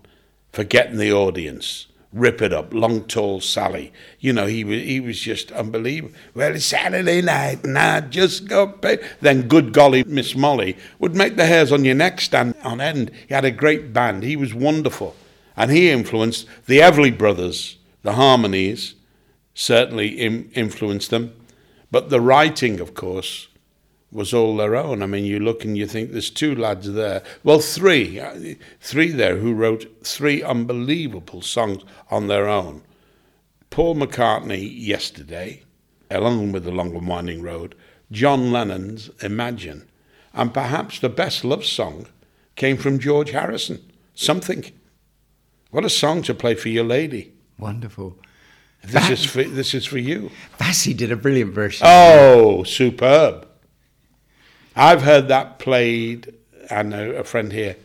for 0.54 0.64
getting 0.64 0.98
the 0.98 1.12
audience. 1.12 1.88
Rip 2.14 2.42
it 2.42 2.54
up, 2.54 2.74
long 2.74 3.04
tall 3.04 3.42
Sally. 3.42 3.92
You 4.20 4.32
know, 4.32 4.46
he 4.46 4.64
was 4.64 4.82
he 4.82 5.02
was 5.02 5.20
just 5.20 5.52
unbelievable. 5.52 6.16
Well, 6.34 6.56
it's 6.56 6.66
Saturday 6.66 7.22
night, 7.22 7.68
I 7.68 8.00
just 8.00 8.48
paid. 8.82 9.02
Then, 9.20 9.50
good 9.50 9.74
golly, 9.74 10.06
Miss 10.06 10.36
Molly 10.36 10.78
would 11.00 11.16
make 11.16 11.36
the 11.36 11.48
hairs 11.48 11.74
on 11.74 11.84
your 11.84 11.96
neck 11.96 12.22
stand 12.22 12.56
on 12.64 12.80
end. 12.80 13.12
He 13.28 13.34
had 13.34 13.44
a 13.44 13.52
great 13.52 13.92
band. 13.92 14.24
He 14.24 14.38
was 14.38 14.54
wonderful, 14.54 15.18
and 15.58 15.70
he 15.70 15.90
influenced 15.90 16.48
the 16.66 16.80
Everly 16.80 17.18
Brothers, 17.18 17.78
the 18.04 18.14
Harmonies, 18.14 18.96
certainly 19.54 20.10
Im- 20.20 20.50
influenced 20.54 21.10
them. 21.10 21.36
But 21.92 22.10
the 22.10 22.22
writing, 22.22 22.80
of 22.80 22.94
course, 22.94 23.50
was 24.14 24.34
all 24.34 24.56
their 24.56 24.76
own. 24.76 25.02
I 25.02 25.08
mean, 25.08 25.26
you 25.26 25.40
look 25.40 25.66
and 25.66 25.78
you 25.78 25.88
think 25.88 26.12
there's 26.12 26.30
two 26.30 26.56
lads 26.56 26.92
there. 26.92 27.24
Well, 27.44 27.60
three, 27.60 28.20
uh, 28.20 28.56
three 28.80 29.12
there 29.12 29.38
who 29.38 29.54
wrote 29.54 30.06
three 30.06 30.44
unbelievable 30.44 31.42
songs 31.42 31.84
on 32.10 32.28
their 32.28 32.48
own. 32.48 32.84
Paul 33.70 33.96
McCartney, 33.96 34.72
Yesterday, 34.74 35.64
along 36.12 36.52
with 36.52 36.64
The 36.64 36.72
Long 36.72 36.96
and 36.96 37.08
Winding 37.08 37.42
Road, 37.42 37.76
John 38.12 38.52
Lennon's 38.52 39.10
Imagine, 39.22 39.90
and 40.34 40.54
perhaps 40.54 41.00
the 41.00 41.10
best 41.10 41.44
love 41.44 41.66
song 41.66 42.06
came 42.56 42.78
from 42.78 43.00
George 43.00 43.32
Harrison, 43.32 43.92
Something. 44.14 44.66
What 45.72 45.86
a 45.86 45.90
song 45.90 46.22
to 46.24 46.36
play 46.36 46.54
for 46.54 46.70
your 46.70 46.84
lady. 46.84 47.34
Wonderful. 47.58 48.16
This 48.84 49.10
is 49.10 49.26
for, 49.26 49.44
this 49.44 49.74
is 49.74 49.86
for 49.86 49.98
you. 49.98 50.30
Bassey 50.60 50.96
did 50.96 51.12
a 51.12 51.16
brilliant 51.16 51.54
version. 51.54 51.88
Oh, 51.90 52.64
superb. 52.64 53.48
I've 54.76 55.04
heard 55.04 55.28
that 55.28 55.60
played, 55.60 56.34
and 56.70 56.94
a, 56.94 57.20
a 57.20 57.24
friend 57.24 57.52
here, 57.52 57.76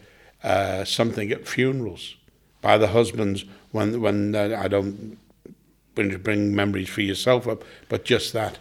uh, 0.43 0.85
something 0.85 1.31
at 1.31 1.47
funerals 1.47 2.17
by 2.61 2.79
the 2.79 2.89
husbands 2.89 3.45
when 3.73 4.01
when 4.01 4.35
uh, 4.35 4.59
I 4.59 4.69
don't 4.69 5.19
bring, 5.95 6.17
bring 6.19 6.55
memories 6.55 6.89
for 6.89 7.03
yourself 7.03 7.47
up, 7.47 7.65
but 7.89 8.05
just 8.05 8.33
that. 8.33 8.59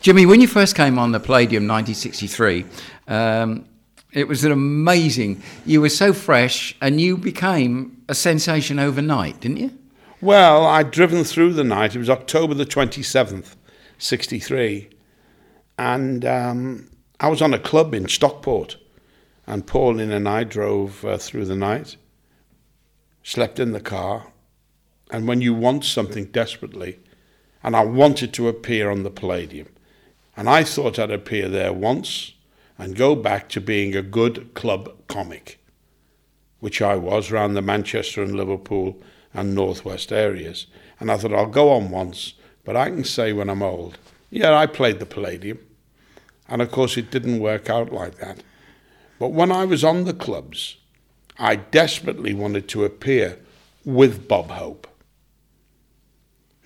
Jimmy, 0.00 0.26
when 0.26 0.40
you 0.40 0.46
first 0.46 0.76
came 0.76 0.98
on 0.98 1.12
the 1.12 1.20
Palladium 1.20 1.66
1963, 1.66 2.64
um, 3.08 3.66
it 4.12 4.28
was 4.28 4.44
an 4.44 4.52
amazing. 4.52 5.42
You 5.64 5.80
were 5.80 5.88
so 5.88 6.12
fresh, 6.12 6.76
and 6.80 7.00
you 7.00 7.16
became 7.16 8.02
a 8.08 8.14
sensation 8.14 8.78
overnight, 8.78 9.40
didn't 9.40 9.58
you? 9.58 9.76
Well, 10.20 10.64
I'd 10.64 10.90
driven 10.90 11.24
through 11.24 11.52
the 11.52 11.64
night. 11.64 11.94
It 11.94 11.98
was 11.98 12.08
October 12.08 12.54
the 12.54 12.64
27th, 12.64 13.54
63. 13.98 14.88
And 15.78 16.24
um, 16.24 16.88
I 17.18 17.28
was 17.28 17.40
on 17.40 17.54
a 17.54 17.58
club 17.58 17.94
in 17.94 18.08
Stockport. 18.08 18.76
And 19.46 19.66
Pauline 19.66 20.10
and 20.10 20.28
I 20.28 20.42
drove 20.44 21.04
uh, 21.04 21.18
through 21.18 21.44
the 21.44 21.54
night, 21.54 21.96
slept 23.22 23.60
in 23.60 23.72
the 23.72 23.80
car. 23.80 24.32
And 25.10 25.28
when 25.28 25.40
you 25.40 25.54
want 25.54 25.84
something 25.84 26.26
desperately, 26.26 26.98
and 27.62 27.76
I 27.76 27.84
wanted 27.84 28.32
to 28.34 28.48
appear 28.48 28.90
on 28.90 29.04
the 29.04 29.10
Palladium, 29.10 29.68
and 30.36 30.48
I 30.50 30.64
thought 30.64 30.98
I'd 30.98 31.12
appear 31.12 31.48
there 31.48 31.72
once 31.72 32.32
and 32.76 32.96
go 32.96 33.14
back 33.14 33.48
to 33.50 33.60
being 33.60 33.94
a 33.94 34.02
good 34.02 34.52
club 34.54 34.92
comic, 35.06 35.60
which 36.58 36.82
I 36.82 36.96
was 36.96 37.30
around 37.30 37.54
the 37.54 37.62
Manchester 37.62 38.22
and 38.22 38.34
Liverpool 38.34 39.00
and 39.32 39.54
northwest 39.54 40.12
areas. 40.12 40.66
And 40.98 41.10
I 41.10 41.16
thought, 41.16 41.32
I'll 41.32 41.46
go 41.46 41.70
on 41.70 41.90
once, 41.90 42.34
but 42.64 42.76
I 42.76 42.90
can 42.90 43.04
say 43.04 43.32
when 43.32 43.48
I'm 43.48 43.62
old, 43.62 43.96
yeah, 44.28 44.54
I 44.54 44.66
played 44.66 44.98
the 44.98 45.06
Palladium. 45.06 45.60
And 46.48 46.62
of 46.62 46.70
course, 46.70 46.96
it 46.96 47.10
didn't 47.10 47.40
work 47.40 47.68
out 47.68 47.92
like 47.92 48.16
that. 48.18 48.42
But 49.18 49.32
when 49.32 49.50
I 49.50 49.64
was 49.64 49.82
on 49.82 50.04
the 50.04 50.14
clubs, 50.14 50.76
I 51.38 51.56
desperately 51.56 52.34
wanted 52.34 52.68
to 52.68 52.84
appear 52.84 53.38
with 53.84 54.28
Bob 54.28 54.50
Hope. 54.50 54.86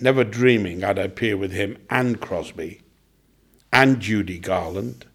Never 0.00 0.24
dreaming 0.24 0.82
I'd 0.82 0.98
appear 0.98 1.36
with 1.36 1.52
him 1.52 1.76
and 1.90 2.20
Crosby, 2.20 2.80
and 3.72 4.00
Judy 4.00 4.38
Garland, 4.38 5.06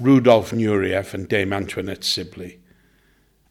Rudolf 0.00 0.50
Nureyev, 0.50 1.14
and 1.14 1.28
Dame 1.28 1.52
Antoinette 1.52 2.04
Sibley, 2.04 2.58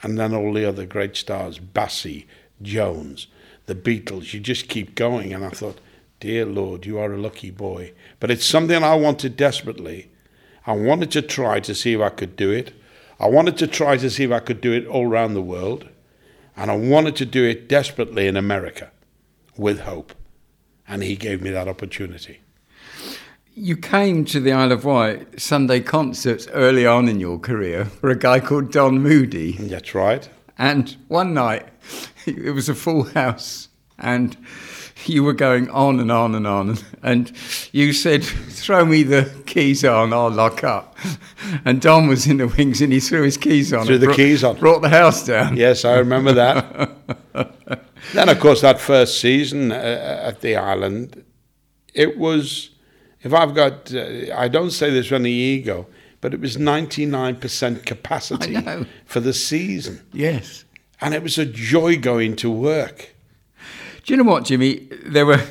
and 0.01 0.19
then 0.19 0.35
all 0.35 0.53
the 0.53 0.65
other 0.65 0.85
great 0.85 1.15
stars, 1.15 1.59
Bassey, 1.59 2.25
Jones, 2.61 3.27
the 3.65 3.75
Beatles. 3.75 4.33
You 4.33 4.39
just 4.39 4.67
keep 4.67 4.95
going. 4.95 5.33
And 5.33 5.45
I 5.45 5.49
thought, 5.49 5.79
dear 6.19 6.45
Lord, 6.45 6.85
you 6.85 6.99
are 6.99 7.13
a 7.13 7.17
lucky 7.17 7.51
boy. 7.51 7.93
But 8.19 8.29
it's 8.29 8.45
something 8.45 8.83
I 8.83 8.95
wanted 8.95 9.37
desperately. 9.37 10.11
I 10.65 10.73
wanted 10.73 11.11
to 11.11 11.21
try 11.21 11.59
to 11.59 11.75
see 11.75 11.93
if 11.93 12.01
I 12.01 12.09
could 12.09 12.35
do 12.35 12.51
it. 12.51 12.73
I 13.19 13.27
wanted 13.27 13.57
to 13.57 13.67
try 13.67 13.97
to 13.97 14.09
see 14.09 14.23
if 14.23 14.31
I 14.31 14.39
could 14.39 14.61
do 14.61 14.71
it 14.73 14.87
all 14.87 15.07
around 15.07 15.33
the 15.33 15.41
world. 15.41 15.89
And 16.55 16.69
I 16.71 16.75
wanted 16.75 17.15
to 17.17 17.25
do 17.25 17.43
it 17.43 17.67
desperately 17.67 18.27
in 18.27 18.37
America 18.37 18.91
with 19.57 19.81
hope. 19.81 20.13
And 20.87 21.03
he 21.03 21.15
gave 21.15 21.41
me 21.41 21.49
that 21.51 21.67
opportunity. 21.67 22.41
You 23.55 23.77
came 23.77 24.25
to 24.25 24.39
the 24.39 24.51
Isle 24.51 24.71
of 24.71 24.85
Wight 24.85 25.39
Sunday 25.39 25.79
concerts 25.79 26.47
early 26.53 26.87
on 26.87 27.07
in 27.07 27.19
your 27.19 27.37
career 27.39 27.85
for 27.85 28.09
a 28.09 28.17
guy 28.17 28.39
called 28.39 28.71
Don 28.71 28.99
Moody. 28.99 29.53
That's 29.53 29.93
right. 29.93 30.27
And 30.57 30.95
one 31.07 31.33
night, 31.33 31.67
it 32.25 32.53
was 32.53 32.69
a 32.69 32.75
full 32.75 33.03
house, 33.03 33.69
and 33.99 34.35
you 35.09 35.23
were 35.23 35.33
going 35.33 35.69
on 35.69 35.99
and 35.99 36.11
on 36.11 36.35
and 36.35 36.47
on. 36.47 36.77
And 37.01 37.31
you 37.71 37.93
said, 37.93 38.23
Throw 38.23 38.85
me 38.85 39.03
the 39.03 39.31
keys 39.45 39.83
on, 39.83 40.13
I'll 40.13 40.31
lock 40.31 40.63
up. 40.63 40.95
And 41.65 41.81
Don 41.81 42.07
was 42.07 42.27
in 42.27 42.37
the 42.37 42.47
wings 42.47 42.81
and 42.81 42.93
he 42.93 42.99
threw 42.99 43.23
his 43.23 43.37
keys 43.37 43.73
on. 43.73 43.85
Threw 43.85 43.97
the 43.97 44.07
brought- 44.07 44.15
keys 44.15 44.43
on. 44.43 44.57
Brought 44.57 44.81
the 44.81 44.89
house 44.89 45.25
down. 45.25 45.57
Yes, 45.57 45.85
I 45.85 45.97
remember 45.97 46.31
that. 46.33 46.91
then, 48.13 48.29
of 48.29 48.39
course, 48.39 48.61
that 48.61 48.79
first 48.79 49.19
season 49.19 49.71
uh, 49.71 50.21
at 50.23 50.41
the 50.41 50.55
island, 50.55 51.23
it 51.93 52.17
was, 52.17 52.69
if 53.21 53.33
I've 53.33 53.53
got, 53.53 53.93
uh, 53.93 54.35
I 54.35 54.47
don't 54.47 54.71
say 54.71 54.89
this 54.89 55.11
with 55.11 55.21
any 55.21 55.31
ego, 55.31 55.87
but 56.21 56.33
it 56.33 56.39
was 56.39 56.55
99% 56.55 57.85
capacity 57.85 58.57
for 59.05 59.19
the 59.19 59.33
season. 59.33 60.01
Yes. 60.13 60.63
And 61.01 61.13
it 61.13 61.21
was 61.21 61.37
a 61.37 61.45
joy 61.45 61.97
going 61.97 62.37
to 62.37 62.49
work. 62.49 63.12
Do 64.03 64.13
you 64.13 64.17
know 64.21 64.29
what, 64.29 64.43
Jimmy? 64.43 64.87
There 65.05 65.25
were 65.25 65.41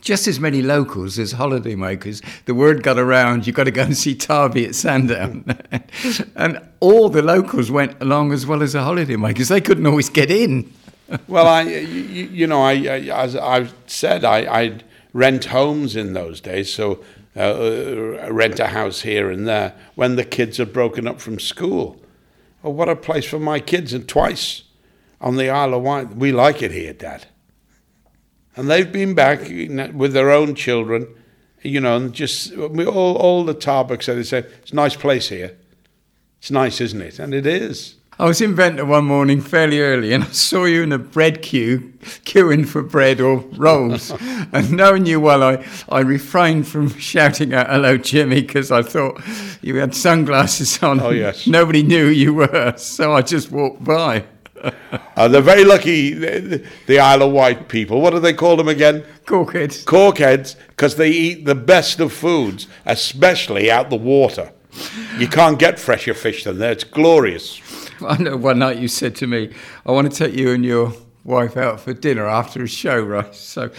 just 0.00 0.28
as 0.28 0.38
many 0.38 0.62
locals 0.62 1.18
as 1.18 1.34
holidaymakers. 1.34 2.24
The 2.44 2.54
word 2.54 2.84
got 2.84 2.98
around, 2.98 3.46
you've 3.46 3.56
got 3.56 3.64
to 3.64 3.72
go 3.72 3.82
and 3.82 3.96
see 3.96 4.14
Tarby 4.14 4.68
at 4.68 4.76
Sandown. 4.76 5.44
and 6.36 6.60
all 6.78 7.08
the 7.08 7.22
locals 7.22 7.68
went 7.68 8.00
along 8.00 8.32
as 8.32 8.46
well 8.46 8.62
as 8.62 8.74
the 8.74 8.78
holidaymakers. 8.78 9.48
They 9.48 9.60
couldn't 9.60 9.86
always 9.86 10.08
get 10.08 10.30
in. 10.30 10.72
Well, 11.28 11.46
I, 11.46 11.62
you, 11.62 12.24
you 12.24 12.46
know, 12.48 12.62
I, 12.62 12.72
I 12.72 12.98
as 13.22 13.36
I've 13.36 13.72
said, 13.86 14.24
I, 14.24 14.38
I'd 14.52 14.82
rent 15.12 15.44
homes 15.44 15.94
in 15.94 16.14
those 16.14 16.40
days, 16.40 16.72
so 16.74 17.04
uh, 17.36 17.42
uh, 17.42 18.28
rent 18.32 18.58
a 18.58 18.66
house 18.66 19.02
here 19.02 19.30
and 19.30 19.46
there 19.46 19.72
when 19.94 20.16
the 20.16 20.24
kids 20.24 20.58
are 20.58 20.66
broken 20.66 21.06
up 21.06 21.20
from 21.20 21.38
school. 21.38 22.02
Oh, 22.64 22.70
what 22.70 22.88
a 22.88 22.96
place 22.96 23.24
for 23.24 23.38
my 23.38 23.60
kids! 23.60 23.92
And 23.92 24.08
twice 24.08 24.64
on 25.20 25.36
the 25.36 25.48
Isle 25.48 25.74
of 25.74 25.82
Wight, 25.84 26.16
we 26.16 26.32
like 26.32 26.60
it 26.60 26.72
here, 26.72 26.92
Dad. 26.92 27.26
And 28.56 28.70
they've 28.70 28.90
been 28.90 29.14
back 29.14 29.40
with 29.94 30.12
their 30.14 30.30
own 30.30 30.54
children, 30.54 31.06
you 31.62 31.80
know, 31.80 31.96
and 31.96 32.12
just 32.12 32.56
we 32.56 32.86
all 32.86 33.16
all 33.16 33.44
the 33.44 33.54
Tarbuck 33.54 34.02
say 34.02 34.14
they 34.14 34.22
say 34.22 34.38
it's 34.38 34.72
a 34.72 34.74
nice 34.74 34.96
place 34.96 35.28
here. 35.28 35.56
It's 36.38 36.50
nice, 36.50 36.80
isn't 36.80 37.02
it? 37.02 37.18
And 37.18 37.34
it 37.34 37.46
is. 37.46 37.96
I 38.18 38.24
was 38.24 38.40
in 38.40 38.54
Ventnor 38.54 38.86
one 38.86 39.04
morning 39.04 39.42
fairly 39.42 39.80
early 39.80 40.14
and 40.14 40.24
I 40.24 40.28
saw 40.28 40.64
you 40.64 40.82
in 40.82 40.90
a 40.90 40.98
bread 40.98 41.42
queue, 41.42 41.92
queuing 42.24 42.66
for 42.66 42.82
bread 42.82 43.20
or 43.20 43.40
rolls. 43.58 44.10
and 44.52 44.72
knowing 44.72 45.04
you 45.04 45.20
well, 45.20 45.42
I, 45.42 45.62
I 45.90 46.00
refrained 46.00 46.66
from 46.66 46.88
shouting 46.88 47.52
out, 47.52 47.68
hello, 47.68 47.98
Jimmy, 47.98 48.40
because 48.40 48.72
I 48.72 48.80
thought 48.80 49.20
you 49.60 49.76
had 49.76 49.94
sunglasses 49.94 50.82
on. 50.82 51.00
Oh, 51.00 51.10
yes. 51.10 51.46
Nobody 51.46 51.82
knew 51.82 52.06
who 52.06 52.12
you 52.12 52.32
were, 52.32 52.72
so 52.78 53.12
I 53.12 53.20
just 53.20 53.50
walked 53.50 53.84
by. 53.84 54.24
Uh, 55.16 55.26
they're 55.26 55.40
very 55.40 55.64
lucky, 55.64 56.12
the, 56.12 56.62
the 56.86 56.98
Isle 56.98 57.22
of 57.22 57.32
Wight 57.32 57.68
people. 57.68 58.02
What 58.02 58.10
do 58.10 58.20
they 58.20 58.34
call 58.34 58.54
them 58.56 58.68
again? 58.68 59.02
Caulkhead. 59.24 59.84
Caulkheads, 59.84 60.56
because 60.68 60.96
they 60.96 61.08
eat 61.08 61.46
the 61.46 61.54
best 61.54 62.00
of 62.00 62.12
foods, 62.12 62.66
especially 62.84 63.70
out 63.70 63.88
the 63.88 63.96
water. 63.96 64.52
You 65.18 65.26
can't 65.26 65.58
get 65.58 65.78
fresher 65.78 66.12
fish 66.12 66.44
than 66.44 66.58
that. 66.58 66.72
It's 66.72 66.84
glorious. 66.84 67.62
I 68.06 68.18
know 68.18 68.36
one 68.36 68.58
night 68.58 68.76
you 68.76 68.88
said 68.88 69.16
to 69.16 69.26
me, 69.26 69.54
I 69.86 69.92
want 69.92 70.12
to 70.12 70.16
take 70.16 70.34
you 70.34 70.52
and 70.52 70.62
your 70.64 70.92
wife 71.24 71.56
out 71.56 71.80
for 71.80 71.92
dinner 71.94 72.26
after 72.26 72.62
a 72.62 72.68
show, 72.68 73.00
right? 73.00 73.34
So 73.34 73.70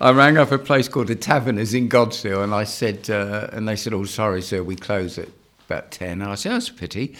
I 0.00 0.10
rang 0.10 0.38
up 0.38 0.50
a 0.50 0.58
place 0.58 0.88
called 0.88 1.06
the 1.06 1.14
Taverners 1.14 1.72
in 1.72 1.88
Godshill 1.88 2.42
and 2.42 2.52
I 2.52 2.64
said, 2.64 3.08
uh, 3.08 3.48
and 3.52 3.68
they 3.68 3.76
said, 3.76 3.94
oh, 3.94 4.04
sorry, 4.04 4.42
sir, 4.42 4.62
we 4.62 4.76
close 4.76 5.18
at 5.18 5.28
about 5.66 5.92
10. 5.92 6.20
And 6.20 6.24
I 6.24 6.34
said, 6.34 6.52
that's 6.52 6.68
a 6.68 6.74
pity. 6.74 7.16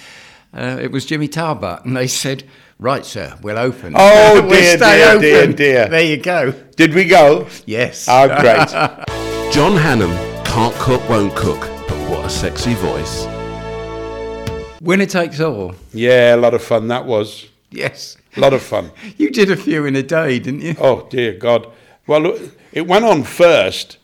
Uh, 0.52 0.79
it 0.81 0.90
was 0.90 1.07
Jimmy 1.07 1.29
Tarbuck. 1.29 1.85
And 1.85 1.97
they 1.97 2.09
said, 2.09 2.45
right, 2.81 3.05
sir, 3.05 3.37
we'll 3.43 3.59
open. 3.59 3.95
Oh, 3.97 4.35
we'll 4.43 4.49
dear, 4.51 4.77
stay 4.77 4.97
dear, 4.97 5.09
open. 5.09 5.21
dear, 5.21 5.47
dear. 5.53 5.89
There 5.89 6.03
you 6.05 6.17
go. 6.17 6.53
Did 6.77 6.95
we 6.95 7.05
go? 7.05 7.47
Yes. 7.67 8.07
Oh, 8.09 8.27
great. 8.29 8.69
John 9.53 9.73
Hannam 9.77 10.15
can't 10.45 10.75
cook, 10.77 11.07
won't 11.09 11.35
cook, 11.37 11.61
but 11.89 12.11
what 12.11 12.25
a 12.25 12.31
sexy 12.31 12.75
voice. 12.75 13.27
Winner 14.81 15.07
takes 15.07 15.41
all. 15.41 15.75
yeah, 15.93 16.35
a 16.35 16.39
lot 16.39 16.55
of 16.55 16.63
fun 16.63 16.89
that 16.89 17.05
was. 17.05 17.47
Yes. 17.71 18.17
A 18.37 18.41
lot 18.41 18.53
of 18.55 18.63
fun. 18.63 18.91
You 19.19 19.31
did 19.31 19.51
a 19.51 19.57
few 19.57 19.85
in 19.87 19.95
a 19.97 20.03
day, 20.03 20.39
didn't 20.39 20.63
you? 20.63 20.75
Oh, 20.81 21.07
dear 21.11 21.35
God. 21.35 21.67
Well, 22.07 22.35
it 22.73 22.87
went 22.87 23.05
on 23.05 23.23
first 23.25 23.99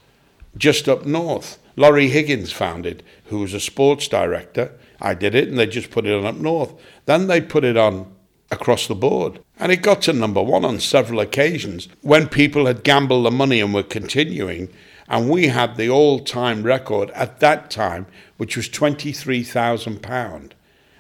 just 0.57 0.89
up 0.89 1.05
north. 1.07 1.59
Laurie 1.77 2.09
Higgins 2.09 2.53
found 2.53 2.87
it, 2.87 3.03
who 3.27 3.41
was 3.41 3.55
a 3.55 3.61
sports 3.61 4.09
director. 4.09 4.73
I 5.01 5.15
did 5.15 5.35
it, 5.35 5.49
and 5.49 5.59
they 5.59 5.67
just 5.67 5.91
put 5.91 6.07
it 6.07 6.15
on 6.15 6.25
up 6.27 6.37
north. 6.37 6.75
Then 7.07 7.27
they 7.27 7.41
put 7.41 7.65
it 7.65 7.77
on 7.77 8.15
across 8.51 8.87
the 8.87 8.95
board. 8.95 9.41
And 9.59 9.73
it 9.73 9.83
got 9.83 10.03
to 10.03 10.13
number 10.13 10.43
one 10.43 10.65
on 10.65 10.81
several 10.81 11.21
occasions 11.21 11.89
when 12.03 12.29
people 12.29 12.67
had 12.67 12.85
gambled 12.85 13.27
the 13.27 13.31
money 13.31 13.61
and 13.61 13.73
were 13.75 13.83
continuing. 13.83 14.69
And 15.09 15.31
we 15.31 15.49
had 15.49 15.77
the 15.77 15.89
all 15.89 16.21
time 16.21 16.63
record 16.63 17.11
at 17.11 17.41
that 17.41 17.71
time, 17.71 18.07
which 18.37 18.57
was 18.57 18.69
£23,000. 18.69 20.53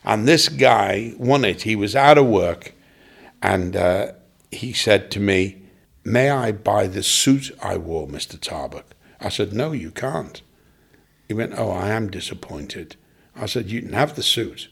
And 0.04 0.28
this 0.28 0.48
guy 0.48 1.14
won 1.18 1.44
it. 1.44 1.62
He 1.62 1.74
was 1.74 1.96
out 1.96 2.18
of 2.18 2.26
work. 2.26 2.72
And 3.42 3.76
uh, 3.76 4.12
he 4.50 4.72
said 4.72 5.10
to 5.12 5.20
me, 5.20 5.62
May 6.04 6.30
I 6.30 6.52
buy 6.52 6.86
the 6.86 7.02
suit 7.02 7.50
I 7.60 7.76
wore, 7.76 8.06
Mr. 8.06 8.38
Tarbuck? 8.38 8.94
I 9.20 9.28
said, 9.28 9.52
No, 9.52 9.72
you 9.72 9.90
can't. 9.90 10.40
He 11.26 11.34
went, 11.34 11.58
Oh, 11.58 11.70
I 11.70 11.88
am 11.88 12.10
disappointed. 12.10 12.94
I 13.34 13.46
said, 13.46 13.70
You 13.70 13.82
can 13.82 13.92
have 13.92 14.14
the 14.14 14.22
suit. 14.22 14.68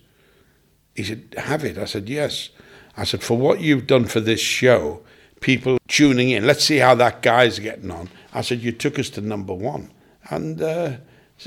He 0.95 1.03
said, 1.03 1.35
Have 1.37 1.65
it? 1.65 1.77
I 1.77 1.87
said, 1.87 2.09
Yes. 2.09 2.51
I 2.97 3.05
said, 3.05 3.23
For 3.23 3.37
what 3.37 3.61
you've 3.61 3.87
done 3.87 4.05
for 4.07 4.21
this 4.21 4.41
show, 4.41 5.01
people 5.41 5.79
tuning 5.89 6.31
in, 6.31 6.47
let's 6.47 6.65
see 6.65 6.79
how 6.79 6.95
that 6.97 7.23
guy's 7.23 7.59
getting 7.59 7.91
on. 7.91 8.09
I 8.33 8.41
said, 8.41 8.61
You 8.61 8.73
took 8.73 8.99
us 8.99 9.11
to 9.11 9.21
number 9.21 9.55
one. 9.55 9.91
And 10.31 10.61
uh, 10.63 10.93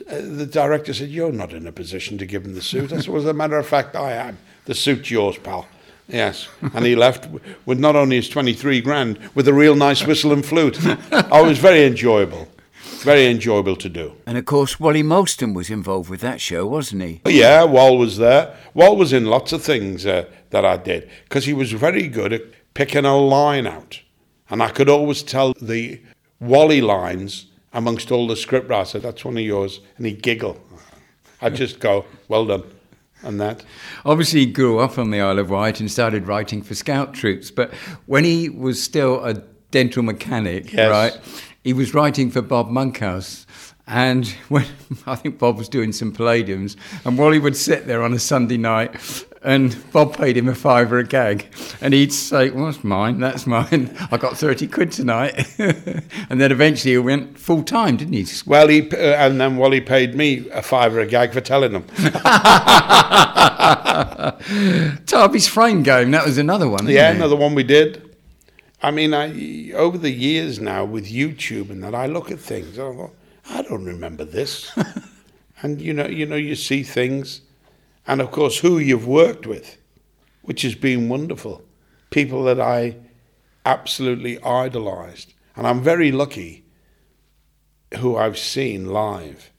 the 0.07 0.45
director 0.45 0.93
said, 0.93 1.09
You're 1.09 1.31
not 1.31 1.53
in 1.53 1.67
a 1.67 1.71
position 1.71 2.17
to 2.17 2.25
give 2.25 2.45
him 2.45 2.53
the 2.53 2.61
suit. 2.61 2.91
I 2.91 2.97
said, 2.97 3.07
Well, 3.07 3.21
as 3.21 3.25
a 3.27 3.33
matter 3.33 3.57
of 3.57 3.67
fact, 3.67 3.95
I 3.95 4.13
am. 4.13 4.37
The 4.65 4.75
suit's 4.75 5.09
yours, 5.09 5.37
pal. 5.37 5.67
Yes. 6.07 6.47
And 6.73 6.85
he 6.85 6.95
left 6.95 7.27
with 7.65 7.79
not 7.79 7.95
only 7.95 8.15
his 8.15 8.29
23 8.29 8.81
grand, 8.81 9.19
with 9.35 9.47
a 9.47 9.53
real 9.53 9.75
nice 9.75 10.05
whistle 10.05 10.31
and 10.31 10.45
flute. 10.45 10.79
I 11.11 11.41
was 11.41 11.59
very 11.59 11.85
enjoyable. 11.85 12.47
Very 13.01 13.27
enjoyable 13.27 13.75
to 13.77 13.89
do. 13.89 14.13
And 14.25 14.37
of 14.37 14.45
course, 14.45 14.79
Wally 14.79 15.03
Malston 15.03 15.53
was 15.53 15.69
involved 15.69 16.09
with 16.09 16.21
that 16.21 16.41
show, 16.41 16.65
wasn't 16.65 17.03
he? 17.03 17.21
Yeah, 17.27 17.63
Wall 17.63 17.97
was 17.97 18.17
there. 18.17 18.55
Wall 18.73 18.95
was 18.95 19.13
in 19.13 19.25
lots 19.25 19.51
of 19.51 19.61
things 19.61 20.05
uh, 20.05 20.25
that 20.51 20.65
I 20.65 20.77
did 20.77 21.09
because 21.23 21.45
he 21.45 21.53
was 21.53 21.71
very 21.71 22.07
good 22.07 22.33
at 22.33 22.41
picking 22.73 23.05
a 23.05 23.17
line 23.17 23.67
out. 23.67 24.01
And 24.49 24.63
I 24.63 24.69
could 24.69 24.89
always 24.89 25.23
tell 25.23 25.53
the 25.61 26.01
Wally 26.39 26.81
lines 26.81 27.47
amongst 27.73 28.11
all 28.11 28.27
the 28.27 28.35
script 28.35 28.69
writers. 28.69 28.95
Oh, 28.95 28.99
that's 28.99 29.25
one 29.25 29.37
of 29.37 29.43
yours. 29.43 29.81
And 29.97 30.05
he'd 30.05 30.21
giggle. 30.23 30.59
I'd 31.41 31.55
just 31.55 31.79
go, 31.79 32.05
Well 32.27 32.45
done. 32.45 32.63
And 33.23 33.41
that. 33.41 33.63
Obviously, 34.05 34.41
he 34.41 34.45
grew 34.45 34.79
up 34.79 34.97
on 34.99 35.09
the 35.09 35.19
Isle 35.19 35.39
of 35.39 35.49
Wight 35.49 35.79
and 35.79 35.89
started 35.91 36.27
writing 36.27 36.61
for 36.61 36.75
scout 36.75 37.13
troops. 37.15 37.49
But 37.49 37.73
when 38.05 38.23
he 38.23 38.47
was 38.47 38.81
still 38.81 39.23
a 39.25 39.33
dental 39.71 40.03
mechanic, 40.03 40.71
Yes. 40.71 40.89
right, 40.89 41.19
he 41.63 41.73
was 41.73 41.93
writing 41.93 42.29
for 42.29 42.41
Bob 42.41 42.69
Monkhouse. 42.69 43.45
And 43.87 44.27
when 44.49 44.65
I 45.05 45.15
think 45.15 45.39
Bob 45.39 45.57
was 45.57 45.67
doing 45.67 45.91
some 45.91 46.13
palladiums, 46.13 46.75
and 47.05 47.17
Wally 47.17 47.39
would 47.39 47.55
sit 47.57 47.87
there 47.87 48.03
on 48.03 48.13
a 48.13 48.19
Sunday 48.19 48.57
night, 48.57 49.25
and 49.43 49.77
Bob 49.91 50.17
paid 50.17 50.35
him 50.35 50.47
a 50.47 50.55
fiver 50.55 50.97
a 50.97 51.03
gag, 51.03 51.47
and 51.81 51.93
he'd 51.93 52.11
say, 52.13 52.49
"Well, 52.49 52.65
that's 52.65 52.83
mine. 52.83 53.19
That's 53.19 53.45
mine. 53.45 53.95
I 54.11 54.17
got 54.17 54.37
thirty 54.37 54.67
quid 54.67 54.91
tonight." 54.91 55.47
and 55.59 56.41
then 56.41 56.51
eventually 56.51 56.91
he 56.93 56.97
went 56.97 57.37
full 57.37 57.63
time, 57.63 57.97
didn't 57.97 58.13
he? 58.13 58.25
Well, 58.45 58.67
he, 58.67 58.89
uh, 58.91 58.95
and 58.95 59.39
then 59.41 59.57
Wally 59.57 59.81
paid 59.81 60.15
me 60.15 60.49
a 60.49 60.61
fiver 60.61 60.99
a 60.99 61.05
gag 61.05 61.33
for 61.33 61.41
telling 61.41 61.73
them. 61.73 61.83
Tarby's 65.05 65.47
frame 65.47 65.83
game. 65.83 66.11
That 66.11 66.25
was 66.25 66.37
another 66.37 66.69
one. 66.69 66.87
Yeah, 66.87 67.11
it? 67.11 67.15
another 67.15 67.35
one 67.35 67.55
we 67.55 67.63
did. 67.63 68.15
I 68.81 68.91
mean, 68.91 69.13
I 69.13 69.71
over 69.73 69.97
the 69.97 70.11
years 70.11 70.59
now 70.59 70.85
with 70.85 71.07
YouTube 71.11 71.69
and 71.69 71.83
that, 71.83 71.95
I 71.95 72.05
look 72.05 72.31
at 72.31 72.39
things. 72.39 72.77
And 72.77 72.93
I 72.93 72.95
thought, 72.95 73.15
I 73.49 73.61
don't 73.63 73.85
remember 73.85 74.23
this. 74.23 74.71
and 75.61 75.81
you 75.81 75.93
know, 75.93 76.07
you 76.07 76.25
know, 76.25 76.35
you 76.35 76.55
see 76.55 76.83
things, 76.83 77.41
and 78.07 78.21
of 78.21 78.31
course, 78.31 78.59
who 78.59 78.77
you've 78.77 79.07
worked 79.07 79.45
with, 79.45 79.77
which 80.41 80.61
has 80.63 80.75
been 80.75 81.09
wonderful. 81.09 81.61
People 82.09 82.43
that 82.45 82.59
I 82.59 82.97
absolutely 83.65 84.41
idolised, 84.41 85.33
and 85.55 85.67
I'm 85.67 85.81
very 85.81 86.11
lucky. 86.11 86.63
Who 87.99 88.17
I've 88.17 88.37
seen 88.37 88.87
live 88.87 89.51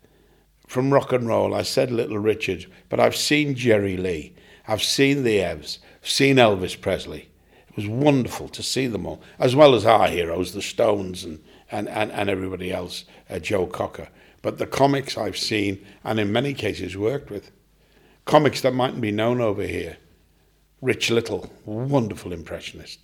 from 0.66 0.92
rock 0.92 1.12
and 1.12 1.26
roll. 1.26 1.54
I 1.54 1.62
said 1.62 1.90
Little 1.90 2.18
Richard, 2.18 2.66
but 2.90 3.00
I've 3.00 3.16
seen 3.16 3.54
Jerry 3.54 3.96
Lee. 3.96 4.34
I've 4.68 4.82
seen 4.82 5.24
the 5.24 5.38
Evs. 5.38 5.78
I've 6.02 6.08
seen 6.08 6.36
Elvis 6.36 6.78
Presley. 6.78 7.30
It 7.70 7.76
was 7.76 7.88
wonderful 7.88 8.48
to 8.48 8.62
see 8.62 8.86
them 8.86 9.06
all, 9.06 9.22
as 9.38 9.56
well 9.56 9.74
as 9.74 9.86
our 9.86 10.08
heroes, 10.08 10.52
the 10.52 10.60
Stones 10.60 11.24
and, 11.24 11.42
and, 11.70 11.88
and, 11.88 12.12
and 12.12 12.28
everybody 12.28 12.70
else, 12.70 13.04
uh, 13.30 13.38
Joe 13.38 13.66
Cocker. 13.66 14.08
But 14.42 14.58
the 14.58 14.66
comics 14.66 15.16
I've 15.16 15.38
seen, 15.38 15.84
and 16.04 16.20
in 16.20 16.30
many 16.30 16.52
cases 16.52 16.96
worked 16.96 17.30
with, 17.30 17.50
comics 18.28 18.60
that 18.60 18.74
mightn't 18.74 19.00
be 19.00 19.10
known 19.10 19.40
over 19.40 19.62
here. 19.62 19.96
Rich 20.80 21.10
Little, 21.10 21.50
wonderful 21.64 22.32
impressionist. 22.32 23.00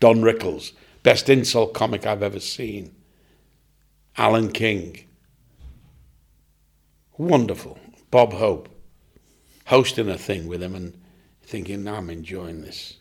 Don 0.00 0.22
Rickles, 0.22 0.72
best 1.02 1.28
insult 1.28 1.74
comic 1.74 2.06
I've 2.06 2.22
ever 2.22 2.40
seen. 2.40 2.94
Alan 4.16 4.50
King, 4.52 5.04
wonderful. 7.18 7.78
Bob 8.10 8.32
Hope, 8.32 8.68
hosting 9.66 10.08
a 10.08 10.16
thing 10.16 10.46
with 10.46 10.62
him 10.62 10.74
and 10.74 10.98
thinking, 11.42 11.84
now 11.84 11.96
I'm 11.96 12.08
enjoying 12.08 12.62
this. 12.62 12.94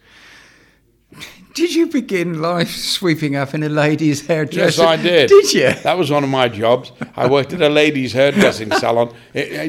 Did 1.54 1.74
you 1.74 1.88
begin 1.88 2.42
life 2.42 2.72
sweeping 2.72 3.36
up 3.36 3.54
in 3.54 3.64
a 3.64 3.70
lady's 3.70 4.28
hairdresser? 4.28 4.82
Yes, 4.82 4.90
I 4.90 4.98
did. 4.98 5.30
Did 5.30 5.54
you? 5.54 5.72
That 5.84 5.98
was 5.98 6.12
one 6.12 6.24
of 6.24 6.30
my 6.30 6.50
jobs. 6.50 6.92
I 7.16 7.30
worked 7.30 7.54
at 7.54 7.62
a 7.62 7.70
lady's 7.70 8.12
hairdressing 8.12 8.72
salon. 8.72 9.16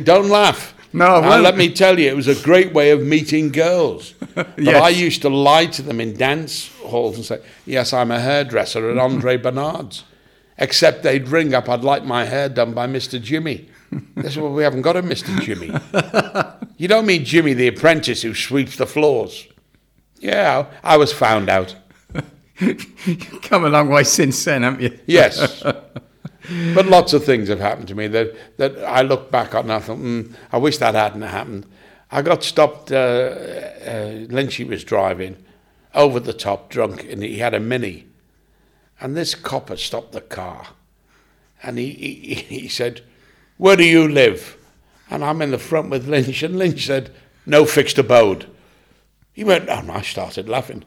Don't 0.02 0.28
laugh. 0.28 0.74
No, 0.92 1.06
I 1.06 1.38
let 1.38 1.56
me 1.56 1.72
tell 1.72 1.98
you, 1.98 2.08
it 2.08 2.16
was 2.16 2.28
a 2.28 2.34
great 2.42 2.72
way 2.72 2.90
of 2.90 3.02
meeting 3.02 3.50
girls. 3.50 4.14
But 4.34 4.56
Yes. 4.56 4.80
I 4.82 4.88
used 4.90 5.22
to 5.22 5.28
lie 5.28 5.66
to 5.66 5.82
them 5.82 6.00
in 6.00 6.16
dance 6.16 6.70
halls 6.84 7.16
and 7.16 7.24
say, 7.24 7.40
Yes, 7.66 7.92
I'm 7.92 8.10
a 8.12 8.20
hairdresser 8.20 8.88
at 8.90 8.96
Andre 8.96 9.36
Bernard's. 9.46 10.04
Except 10.56 11.02
they'd 11.02 11.26
ring 11.28 11.54
up, 11.54 11.68
I'd 11.68 11.82
like 11.82 12.04
my 12.04 12.24
hair 12.24 12.48
done 12.48 12.72
by 12.72 12.86
Mr. 12.86 13.20
Jimmy. 13.20 13.68
They 14.16 14.30
said, 14.30 14.42
Well, 14.42 14.52
we 14.52 14.62
haven't 14.62 14.82
got 14.82 14.96
a 14.96 15.02
Mr. 15.02 15.40
Jimmy. 15.40 15.72
you 16.76 16.86
don't 16.88 17.06
mean 17.06 17.24
Jimmy 17.24 17.52
the 17.52 17.66
apprentice 17.68 18.22
who 18.22 18.32
sweeps 18.34 18.76
the 18.76 18.86
floors. 18.86 19.46
Yeah, 20.20 20.66
I 20.84 20.96
was 20.96 21.12
found 21.12 21.48
out. 21.48 21.74
Come 23.42 23.64
a 23.64 23.68
long 23.68 23.88
way 23.88 24.04
since 24.04 24.44
then, 24.44 24.62
haven't 24.62 24.82
you? 24.82 24.98
Yes. 25.06 25.62
But 26.74 26.86
lots 26.86 27.12
of 27.12 27.24
things 27.24 27.48
have 27.48 27.60
happened 27.60 27.88
to 27.88 27.94
me 27.94 28.06
that, 28.08 28.34
that 28.56 28.78
I 28.84 29.02
look 29.02 29.30
back 29.30 29.54
on 29.54 29.64
and 29.64 29.72
I 29.72 29.78
thought, 29.80 29.98
mm, 29.98 30.32
I 30.50 30.58
wish 30.58 30.78
that 30.78 30.94
hadn't 30.94 31.22
happened. 31.22 31.66
I 32.10 32.22
got 32.22 32.42
stopped, 32.42 32.90
uh, 32.90 32.94
uh, 32.94 34.26
Lynchy 34.28 34.66
was 34.66 34.82
driving 34.82 35.44
over 35.94 36.18
the 36.18 36.32
top 36.32 36.70
drunk 36.70 37.04
and 37.04 37.22
he 37.22 37.38
had 37.38 37.54
a 37.54 37.60
Mini. 37.60 38.06
And 39.00 39.16
this 39.16 39.34
copper 39.34 39.76
stopped 39.76 40.12
the 40.12 40.20
car 40.22 40.68
and 41.62 41.78
he, 41.78 41.90
he, 41.90 42.34
he 42.60 42.68
said, 42.68 43.02
Where 43.58 43.76
do 43.76 43.84
you 43.84 44.08
live? 44.08 44.56
And 45.10 45.24
I'm 45.24 45.42
in 45.42 45.50
the 45.50 45.58
front 45.58 45.90
with 45.90 46.08
Lynch 46.08 46.42
and 46.42 46.58
Lynch 46.58 46.86
said, 46.86 47.10
No 47.46 47.64
fixed 47.64 47.98
abode. 47.98 48.46
He 49.32 49.44
went, 49.44 49.68
and 49.68 49.90
I 49.90 50.00
started 50.02 50.48
laughing. 50.48 50.84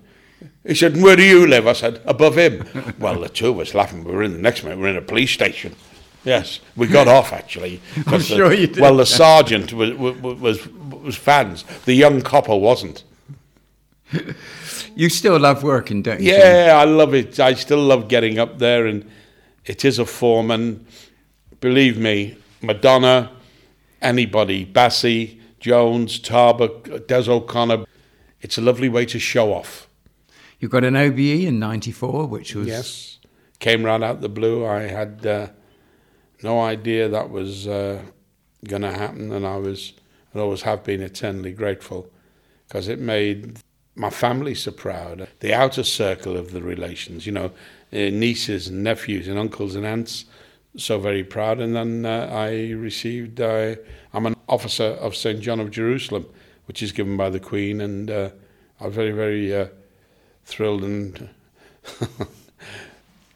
He 0.65 0.75
said, 0.75 1.01
Where 1.01 1.15
do 1.15 1.23
you 1.23 1.47
live? 1.47 1.67
I 1.67 1.73
said, 1.73 2.01
Above 2.05 2.37
him. 2.37 2.65
well, 2.99 3.19
the 3.19 3.29
two 3.29 3.49
of 3.49 3.59
us 3.59 3.73
laughing. 3.73 4.03
We 4.03 4.11
were 4.11 4.23
in 4.23 4.33
the 4.33 4.39
next 4.39 4.63
minute, 4.63 4.77
we 4.77 4.83
were 4.83 4.89
in 4.89 4.97
a 4.97 5.01
police 5.01 5.31
station. 5.31 5.75
Yes, 6.23 6.59
we 6.75 6.85
got 6.87 7.07
off 7.07 7.33
actually. 7.33 7.81
'cause 8.05 8.29
the- 8.29 8.35
sure 8.35 8.53
you 8.53 8.67
did. 8.67 8.79
Well, 8.79 8.95
the 8.97 9.05
sergeant 9.07 9.73
was, 9.73 9.91
was, 9.93 10.67
was, 10.67 11.15
fans, 11.15 11.63
the 11.85 11.93
young 11.93 12.21
copper 12.21 12.55
wasn't. 12.55 13.03
You 14.95 15.09
still 15.09 15.39
love 15.39 15.63
working, 15.63 16.01
don't 16.01 16.19
you? 16.21 16.33
Yeah, 16.33 16.77
I 16.77 16.83
love 16.83 17.13
it. 17.13 17.39
I 17.39 17.53
still 17.53 17.79
love 17.81 18.07
getting 18.09 18.39
up 18.39 18.59
there, 18.59 18.85
and 18.85 19.09
it 19.65 19.85
is 19.85 19.99
a 19.99 20.05
form. 20.05 20.51
And 20.51 20.85
believe 21.61 21.97
me, 21.97 22.37
Madonna, 22.61 23.31
anybody, 24.01 24.65
Bassey, 24.65 25.39
Jones, 25.61 26.19
Tarbuck, 26.19 27.07
Des 27.07 27.29
O'Connor. 27.31 27.85
It's 28.41 28.57
a 28.57 28.61
lovely 28.61 28.89
way 28.89 29.05
to 29.05 29.17
show 29.19 29.53
off. 29.53 29.87
You 30.61 30.69
got 30.69 30.83
an 30.83 30.95
OBE 30.95 31.47
in 31.47 31.57
'94, 31.57 32.27
which 32.27 32.53
was 32.53 32.67
Yes, 32.67 33.17
came 33.57 33.83
right 33.83 34.01
out 34.01 34.21
the 34.21 34.29
blue. 34.29 34.63
I 34.63 34.81
had 34.81 35.25
uh, 35.25 35.47
no 36.43 36.61
idea 36.61 37.09
that 37.09 37.31
was 37.31 37.67
uh, 37.67 38.03
going 38.67 38.83
to 38.83 38.91
happen, 38.91 39.31
and 39.31 39.45
I 39.45 39.57
was, 39.57 39.93
and 40.31 40.39
always 40.39 40.61
have 40.61 40.83
been 40.83 41.01
eternally 41.01 41.51
grateful 41.51 42.11
because 42.67 42.87
it 42.87 42.99
made 42.99 43.57
my 43.95 44.11
family 44.11 44.53
so 44.53 44.71
proud. 44.71 45.27
The 45.39 45.51
outer 45.51 45.83
circle 45.83 46.37
of 46.37 46.51
the 46.51 46.61
relations, 46.61 47.25
you 47.25 47.31
know, 47.31 47.45
uh, 47.91 48.13
nieces 48.13 48.67
and 48.67 48.83
nephews 48.83 49.27
and 49.27 49.39
uncles 49.39 49.73
and 49.75 49.83
aunts, 49.83 50.25
so 50.77 50.99
very 50.99 51.23
proud. 51.23 51.59
And 51.59 51.75
then 51.75 52.05
uh, 52.05 52.29
I 52.31 52.69
received, 52.73 53.41
uh, 53.41 53.77
I'm 54.13 54.27
an 54.27 54.35
officer 54.47 54.83
of 55.01 55.15
St. 55.15 55.39
John 55.39 55.59
of 55.59 55.71
Jerusalem, 55.71 56.27
which 56.67 56.83
is 56.83 56.91
given 56.91 57.17
by 57.17 57.31
the 57.31 57.39
Queen, 57.39 57.81
and 57.81 58.11
uh, 58.11 58.29
I'm 58.79 58.91
very, 58.91 59.11
very 59.11 59.55
uh, 59.55 59.67
thrilled. 60.45 60.83
And 60.83 61.29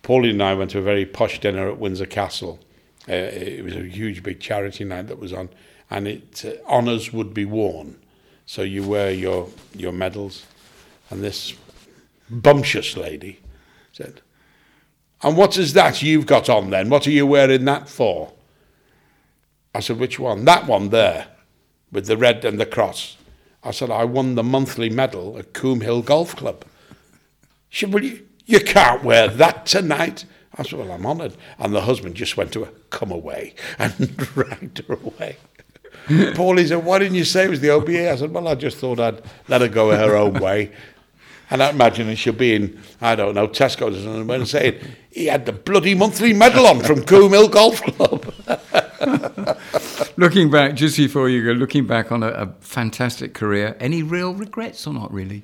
Pauline 0.04 0.32
and 0.32 0.44
I 0.44 0.54
went 0.54 0.72
to 0.72 0.80
a 0.80 0.84
very 0.84 1.06
posh 1.06 1.40
dinner 1.40 1.70
at 1.70 1.80
Windsor 1.80 2.06
Castle. 2.06 2.60
Uh, 3.08 3.14
it 3.14 3.64
was 3.64 3.76
a 3.76 3.84
huge, 3.84 4.24
big 4.24 4.40
charity 4.40 4.84
night 4.84 5.08
that 5.08 5.20
was 5.20 5.34
on, 5.34 5.50
and 5.90 6.08
it 6.08 6.44
uh, 6.46 6.70
honours 6.70 7.14
would 7.14 7.34
be 7.34 7.46
worn. 7.46 8.00
So 8.46 8.62
you 8.62 8.84
wear 8.84 9.12
your 9.12 9.50
your 9.74 9.92
medals, 9.92 10.46
and 11.10 11.24
this 11.24 11.56
bumptious 12.30 12.98
lady 12.98 13.40
said, 13.92 14.22
"And 15.22 15.38
what 15.38 15.58
is 15.58 15.74
that 15.74 16.02
you've 16.02 16.26
got 16.26 16.50
on 16.50 16.70
then? 16.70 16.90
What 16.90 17.08
are 17.08 17.12
you 17.12 17.26
wearing 17.26 17.66
that 17.66 17.90
for?" 17.90 18.34
I 19.74 19.80
said, 19.80 20.00
"Which 20.00 20.20
one? 20.20 20.46
That 20.46 20.68
one 20.68 20.90
there, 20.90 21.28
with 21.92 22.08
the 22.08 22.18
red 22.18 22.46
and 22.46 22.60
the 22.60 22.66
cross." 22.66 23.18
I 23.64 23.72
said, 23.72 23.90
"I 23.90 24.04
won 24.04 24.36
the 24.36 24.44
monthly 24.44 24.90
medal 24.90 25.38
at 25.38 25.54
Coombe 25.54 25.82
Hill 25.82 26.02
Golf 26.02 26.36
Club." 26.36 26.66
She 27.76 27.86
said, 27.86 27.94
"Well, 27.94 28.06
you, 28.06 28.26
you 28.46 28.62
can't 28.62 29.04
wear 29.04 29.28
that 29.28 29.66
tonight." 29.66 30.24
I 30.56 30.64
said, 30.64 30.80
"Well, 30.80 30.94
I'm 30.94 31.06
honoured." 31.06 31.36
And 31.60 31.76
the 31.76 31.82
husband 31.82 32.16
just 32.16 32.38
went 32.38 32.54
to 32.54 32.64
her, 32.64 32.72
"Come 32.90 33.12
away," 33.12 33.54
and 33.78 34.16
dragged 34.16 34.78
her 34.88 34.94
away. 34.94 35.36
Paulie 36.08 36.70
said, 36.70 36.86
Why 36.86 37.00
didn't 37.00 37.16
you 37.16 37.26
say 37.26 37.44
it 37.44 37.50
was 37.50 37.60
the 37.60 37.72
OBE? 37.72 37.90
I 37.90 38.16
said, 38.16 38.32
Well, 38.32 38.48
I 38.48 38.56
just 38.56 38.78
thought 38.78 39.02
I'd 39.02 39.22
let 39.50 39.60
her 39.60 39.68
go 39.68 39.92
her 39.92 40.16
own 40.16 40.36
way. 40.36 40.72
And 41.52 41.62
I 41.62 41.70
imagine 41.70 42.16
she'll 42.16 42.34
be 42.34 42.56
in, 42.56 42.82
I 43.02 43.14
don't 43.14 43.36
know, 43.36 43.48
Tesco's 43.48 44.00
or 44.00 44.02
something, 44.02 44.28
and 44.32 44.48
saying, 44.48 44.80
He 45.12 45.28
had 45.28 45.46
the 45.46 45.52
bloody 45.52 45.94
monthly 45.94 46.34
medal 46.34 46.66
on 46.66 46.80
from 46.80 47.04
Coombe 47.04 47.34
Hill 47.34 47.50
Golf 47.50 47.84
Club. 47.84 48.34
looking 50.18 50.50
back 50.50 50.74
just 50.74 50.98
before 50.98 51.30
you 51.30 51.46
go. 51.46 51.52
Looking 51.52 51.86
back 51.86 52.12
on 52.12 52.24
a, 52.24 52.30
a 52.30 52.48
fantastic 52.62 53.36
career. 53.36 53.78
Any 53.80 54.02
real 54.02 54.34
regrets 54.34 54.88
or 54.88 54.94
not 54.96 55.14
really? 55.14 55.44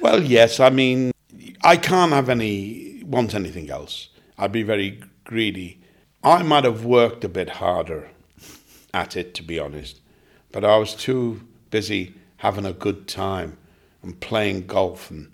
Well, 0.00 0.22
yes, 0.22 0.58
I 0.58 0.70
mean, 0.70 1.12
I 1.62 1.76
can't 1.76 2.12
have 2.12 2.28
any, 2.28 3.02
want 3.04 3.34
anything 3.34 3.70
else. 3.70 4.08
I'd 4.38 4.52
be 4.52 4.62
very 4.62 5.00
greedy. 5.24 5.80
I 6.22 6.42
might 6.42 6.64
have 6.64 6.84
worked 6.84 7.24
a 7.24 7.28
bit 7.28 7.48
harder 7.48 8.10
at 8.92 9.16
it, 9.16 9.34
to 9.34 9.42
be 9.42 9.58
honest. 9.58 10.00
But 10.52 10.64
I 10.64 10.76
was 10.76 10.94
too 10.94 11.40
busy 11.70 12.14
having 12.38 12.66
a 12.66 12.72
good 12.72 13.08
time 13.08 13.58
and 14.02 14.18
playing 14.20 14.66
golf 14.66 15.10
and 15.10 15.30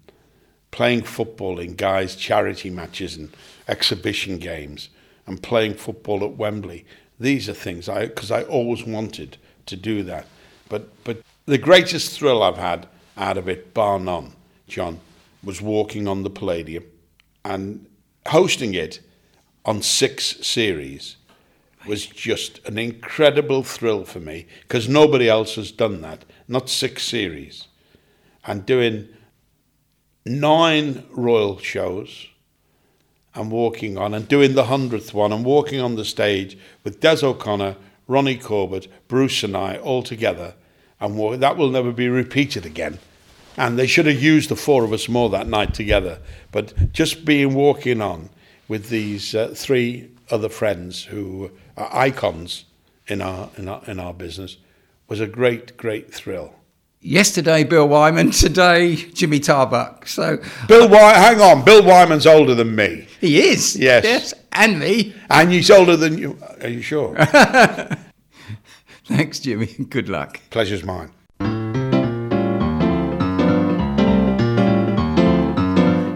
playing 0.70 1.02
football 1.02 1.58
in 1.58 1.74
guys' 1.74 2.16
charity 2.16 2.70
matches 2.70 3.16
and 3.16 3.30
exhibition 3.68 4.38
games 4.38 4.88
and 5.26 5.42
playing 5.42 5.74
football 5.74 6.24
at 6.24 6.37
Wembley. 6.37 6.85
These 7.20 7.48
are 7.48 7.54
things 7.54 7.88
I 7.88 8.06
because 8.06 8.30
I 8.30 8.42
always 8.44 8.85
wanted 8.85 9.37
to 9.66 9.76
do 9.76 10.02
that. 10.04 10.26
But 10.68 10.88
but 11.04 11.22
the 11.46 11.58
greatest 11.58 12.18
thrill 12.18 12.42
I've 12.42 12.56
had 12.56 12.88
out 13.16 13.37
of 13.37 13.48
it, 13.48 13.74
bar 13.74 13.98
none, 13.98 14.32
John, 14.66 15.00
was 15.44 15.61
walking 15.61 16.07
on 16.07 16.22
the 16.22 16.31
Palladium 16.31 16.85
and 17.44 17.87
hosting 18.26 18.74
it 18.74 19.00
on 19.64 19.83
six 19.83 20.46
series 20.46 21.16
was 21.87 22.07
just 22.07 22.64
an 22.66 22.78
incredible 22.78 23.62
thrill 23.62 24.05
for 24.05 24.20
me 24.20 24.46
because 24.62 24.88
nobody 24.88 25.28
else 25.28 25.57
has 25.57 25.72
done 25.72 26.00
that, 26.02 26.24
not 26.46 26.68
six 26.68 27.02
series. 27.02 27.66
And 28.44 28.66
doing 28.66 29.09
nine 30.24 31.05
royal 31.11 31.59
shows 31.59 32.28
and 33.35 33.50
walking 33.50 33.96
on 33.96 34.14
and 34.14 34.28
doing 34.28 34.55
the 34.55 34.64
hundredth 34.64 35.14
one 35.14 35.33
and 35.33 35.44
walking 35.44 35.81
on 35.81 35.96
the 35.96 36.05
stage 36.05 36.59
with 36.85 37.00
Des 37.00 37.24
O'Connor, 37.24 37.76
Ronnie 38.07 38.38
Corbett, 38.38 38.88
Bruce 39.09 39.42
and 39.42 39.57
I 39.57 39.76
all 39.76 40.02
together. 40.02 40.55
And 41.00 41.42
that 41.42 41.57
will 41.57 41.70
never 41.70 41.92
be 41.92 42.09
repeated 42.09 42.66
again. 42.66 42.98
And 43.57 43.79
they 43.79 43.87
should 43.87 44.07
have 44.07 44.23
used 44.23 44.49
the 44.49 44.57
four 44.57 44.85
of 44.85 44.93
us 44.93 45.09
more 45.09 45.29
that 45.31 45.47
night 45.47 45.75
together. 45.75 46.19
But 46.53 46.93
just 46.93 47.25
being 47.25 47.55
walking 47.55 48.01
on 48.01 48.31
with 48.69 48.88
these 48.88 49.35
uh, 49.35 49.53
three 49.55 50.11
other 50.31 50.49
friends 50.49 51.05
who 51.05 51.51
are 51.77 51.95
icons 51.95 52.65
in 53.07 53.21
our, 53.21 53.51
in 53.57 53.69
our 53.69 53.83
in 53.87 53.99
our 54.01 54.15
business 54.15 54.57
was 55.09 55.21
a 55.21 55.27
great, 55.27 55.77
great 55.77 56.12
thrill. 56.12 56.55
Yesterday, 57.01 57.65
Bill 57.65 57.87
Wyman. 57.88 58.31
Today, 58.47 58.95
Jimmy 58.97 59.41
Tarbuck. 59.41 60.07
So 60.09 60.38
Bill 60.69 60.88
Wy- 60.88 61.12
hang 61.15 61.41
on, 61.41 61.65
Bill 61.65 61.83
Wyman's 61.83 62.27
older 62.27 62.55
than 62.55 62.75
me, 62.75 63.07
he 63.21 63.41
is. 63.43 63.77
Yes. 63.77 64.05
Yes. 64.05 64.35
And 64.53 64.79
me. 64.79 65.15
and 65.31 65.51
he's 65.51 65.71
older 65.71 65.97
than 65.97 66.17
you. 66.17 66.38
Are 66.62 66.69
you 66.69 66.83
sure? 66.83 67.17
Thanks, 69.07 69.41
Jimmy. 69.41 69.67
Good 69.67 70.09
luck. 70.09 70.41
Pleasure's 70.51 70.85
mine. 70.85 71.11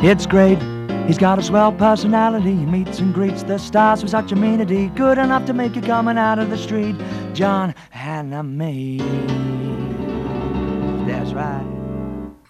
It's 0.09 0.25
great. 0.25 0.63
He's 1.09 1.19
got 1.19 1.41
a 1.41 1.43
swell 1.43 1.73
personality. 1.73 2.55
He 2.55 2.65
meets 2.65 3.01
and 3.01 3.13
greets 3.13 3.43
the 3.43 3.59
stars 3.59 4.03
with 4.03 4.13
such 4.13 4.31
amenity. 4.31 4.87
Good 4.91 5.19
enough 5.19 5.47
to 5.47 5.53
make 5.53 5.75
you 5.75 5.83
coming 5.83 6.17
out 6.17 6.39
of 6.39 6.49
the 6.49 6.57
street. 6.57 6.95
John 7.35 7.75
Hannam 7.93 8.55
May. 8.55 8.99
That's 11.09 11.33
right. 11.33 11.67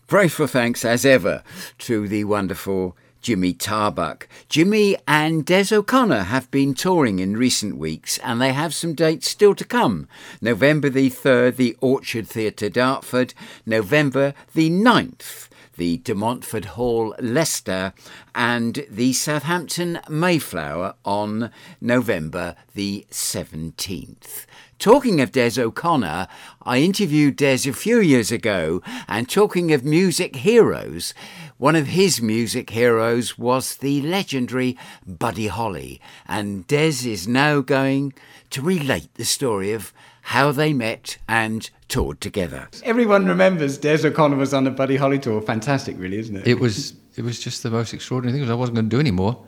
Grateful 0.06 0.46
thanks 0.46 0.84
as 0.84 1.06
ever 1.06 1.42
to 1.78 2.06
the 2.06 2.24
wonderful 2.24 2.94
Jimmy 3.22 3.54
Tarbuck. 3.54 4.28
Jimmy 4.50 4.98
and 5.08 5.42
Des 5.46 5.74
O'Connor 5.74 6.24
have 6.24 6.50
been 6.50 6.74
touring 6.74 7.20
in 7.20 7.38
recent 7.38 7.78
weeks 7.78 8.18
and 8.18 8.38
they 8.38 8.52
have 8.52 8.74
some 8.74 8.92
dates 8.92 9.30
still 9.30 9.54
to 9.54 9.64
come. 9.64 10.08
November 10.42 10.90
the 10.90 11.08
3rd, 11.08 11.56
the 11.56 11.74
Orchard 11.80 12.28
Theatre, 12.28 12.68
Dartford. 12.68 13.32
November 13.64 14.34
the 14.52 14.68
9th, 14.68 15.48
the 15.76 15.98
De 15.98 16.14
Montfort 16.14 16.64
Hall, 16.64 17.14
Leicester, 17.20 17.92
and 18.34 18.84
the 18.90 19.12
Southampton 19.12 20.00
Mayflower 20.08 20.94
on 21.04 21.50
November 21.80 22.56
the 22.74 23.06
17th. 23.10 24.46
Talking 24.78 25.22
of 25.22 25.32
Des 25.32 25.58
O'Connor, 25.58 26.28
I 26.62 26.78
interviewed 26.78 27.36
Des 27.36 27.68
a 27.68 27.72
few 27.72 27.98
years 27.98 28.30
ago, 28.30 28.82
and 29.08 29.28
talking 29.28 29.72
of 29.72 29.84
music 29.84 30.36
heroes, 30.36 31.14
one 31.56 31.76
of 31.76 31.86
his 31.86 32.20
music 32.20 32.70
heroes 32.70 33.38
was 33.38 33.76
the 33.76 34.02
legendary 34.02 34.76
Buddy 35.06 35.46
Holly, 35.46 36.00
and 36.26 36.66
Des 36.66 37.08
is 37.08 37.26
now 37.26 37.60
going 37.60 38.12
to 38.50 38.60
relate 38.60 39.14
the 39.14 39.24
story 39.24 39.72
of 39.72 39.94
how 40.26 40.50
they 40.50 40.72
met 40.72 41.18
and 41.28 41.70
toured 41.86 42.20
together. 42.20 42.68
Everyone 42.82 43.26
remembers 43.26 43.78
Des 43.78 44.04
O'Connor 44.04 44.36
was 44.36 44.52
on 44.52 44.64
the 44.64 44.72
Buddy 44.72 44.96
Holly 44.96 45.20
tour. 45.20 45.40
Fantastic, 45.40 45.96
really, 46.00 46.18
isn't 46.18 46.36
it? 46.36 46.48
it 46.48 46.58
was 46.58 46.94
it 47.14 47.22
was 47.22 47.38
just 47.38 47.62
the 47.62 47.70
most 47.70 47.94
extraordinary 47.94 48.32
thing 48.32 48.42
because 48.42 48.50
I 48.50 48.58
wasn't 48.58 48.74
going 48.74 48.90
to 48.90 48.96
do 48.96 48.98
any 48.98 49.12
more. 49.12 49.40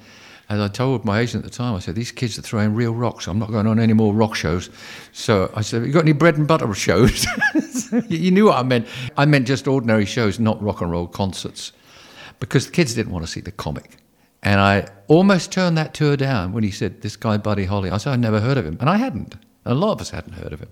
And 0.48 0.62
I 0.62 0.68
told 0.68 1.04
my 1.04 1.18
agent 1.18 1.44
at 1.44 1.50
the 1.50 1.56
time, 1.56 1.74
I 1.74 1.80
said, 1.80 1.96
these 1.96 2.12
kids 2.12 2.38
are 2.38 2.42
throwing 2.42 2.74
real 2.74 2.94
rocks. 2.94 3.26
I'm 3.26 3.40
not 3.40 3.50
going 3.50 3.66
on 3.66 3.80
any 3.80 3.92
more 3.92 4.14
rock 4.14 4.36
shows. 4.36 4.70
So 5.12 5.50
I 5.54 5.62
said, 5.62 5.84
you 5.84 5.92
got 5.92 6.04
any 6.04 6.12
bread 6.12 6.38
and 6.38 6.46
butter 6.46 6.72
shows? 6.72 7.26
you 8.08 8.30
knew 8.30 8.46
what 8.46 8.56
I 8.56 8.62
meant. 8.62 8.86
I 9.16 9.26
meant 9.26 9.46
just 9.46 9.66
ordinary 9.66 10.06
shows, 10.06 10.38
not 10.38 10.62
rock 10.62 10.80
and 10.80 10.90
roll 10.90 11.06
concerts. 11.08 11.72
Because 12.40 12.66
the 12.66 12.72
kids 12.72 12.94
didn't 12.94 13.12
want 13.12 13.26
to 13.26 13.30
see 13.30 13.40
the 13.40 13.52
comic. 13.52 13.98
And 14.44 14.60
I 14.60 14.86
almost 15.08 15.50
turned 15.52 15.76
that 15.76 15.92
tour 15.92 16.16
down 16.16 16.52
when 16.52 16.62
he 16.62 16.70
said, 16.70 17.02
this 17.02 17.16
guy, 17.16 17.36
Buddy 17.36 17.64
Holly. 17.64 17.90
I 17.90 17.98
said, 17.98 18.12
I'd 18.12 18.20
never 18.20 18.40
heard 18.40 18.56
of 18.56 18.64
him. 18.64 18.78
And 18.80 18.88
I 18.88 18.96
hadn't. 18.96 19.34
A 19.68 19.74
lot 19.74 19.92
of 19.92 20.00
us 20.00 20.10
hadn't 20.10 20.32
heard 20.32 20.52
of 20.52 20.60
him. 20.60 20.68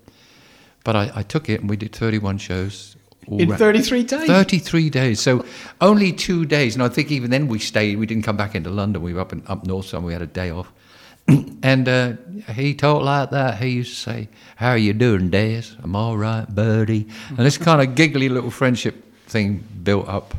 But 0.84 0.96
I, 0.96 1.10
I 1.16 1.22
took 1.22 1.48
it 1.48 1.60
and 1.60 1.70
we 1.70 1.76
did 1.76 1.92
31 1.94 2.38
shows. 2.38 2.96
all 3.28 3.40
In 3.40 3.48
ra- 3.50 3.56
33 3.56 4.02
days? 4.04 4.26
33 4.26 4.90
days. 4.90 5.20
So 5.20 5.44
only 5.80 6.12
two 6.12 6.44
days. 6.46 6.74
And 6.74 6.82
I 6.82 6.88
think 6.88 7.10
even 7.10 7.30
then 7.30 7.48
we 7.48 7.58
stayed. 7.58 7.98
We 7.98 8.06
didn't 8.06 8.24
come 8.24 8.36
back 8.36 8.54
into 8.54 8.70
London. 8.70 9.02
We 9.02 9.12
were 9.14 9.20
up 9.20 9.32
in, 9.32 9.42
up 9.46 9.66
north 9.66 9.86
somewhere. 9.86 10.06
We 10.08 10.12
had 10.12 10.22
a 10.22 10.26
day 10.26 10.50
off. 10.50 10.72
and 11.62 11.88
uh, 11.88 12.12
he 12.54 12.74
talked 12.74 13.04
like 13.04 13.30
that. 13.30 13.58
He 13.58 13.68
used 13.70 13.94
to 13.96 14.00
say, 14.00 14.28
How 14.56 14.70
are 14.70 14.78
you 14.78 14.92
doing, 14.92 15.28
Des? 15.30 15.62
I'm 15.82 15.96
all 15.96 16.16
right, 16.16 16.46
buddy. 16.54 17.08
And 17.30 17.38
this 17.38 17.58
kind 17.58 17.80
of 17.82 17.94
giggly 17.96 18.28
little 18.28 18.50
friendship 18.52 18.94
thing 19.26 19.64
built 19.82 20.08
up. 20.08 20.34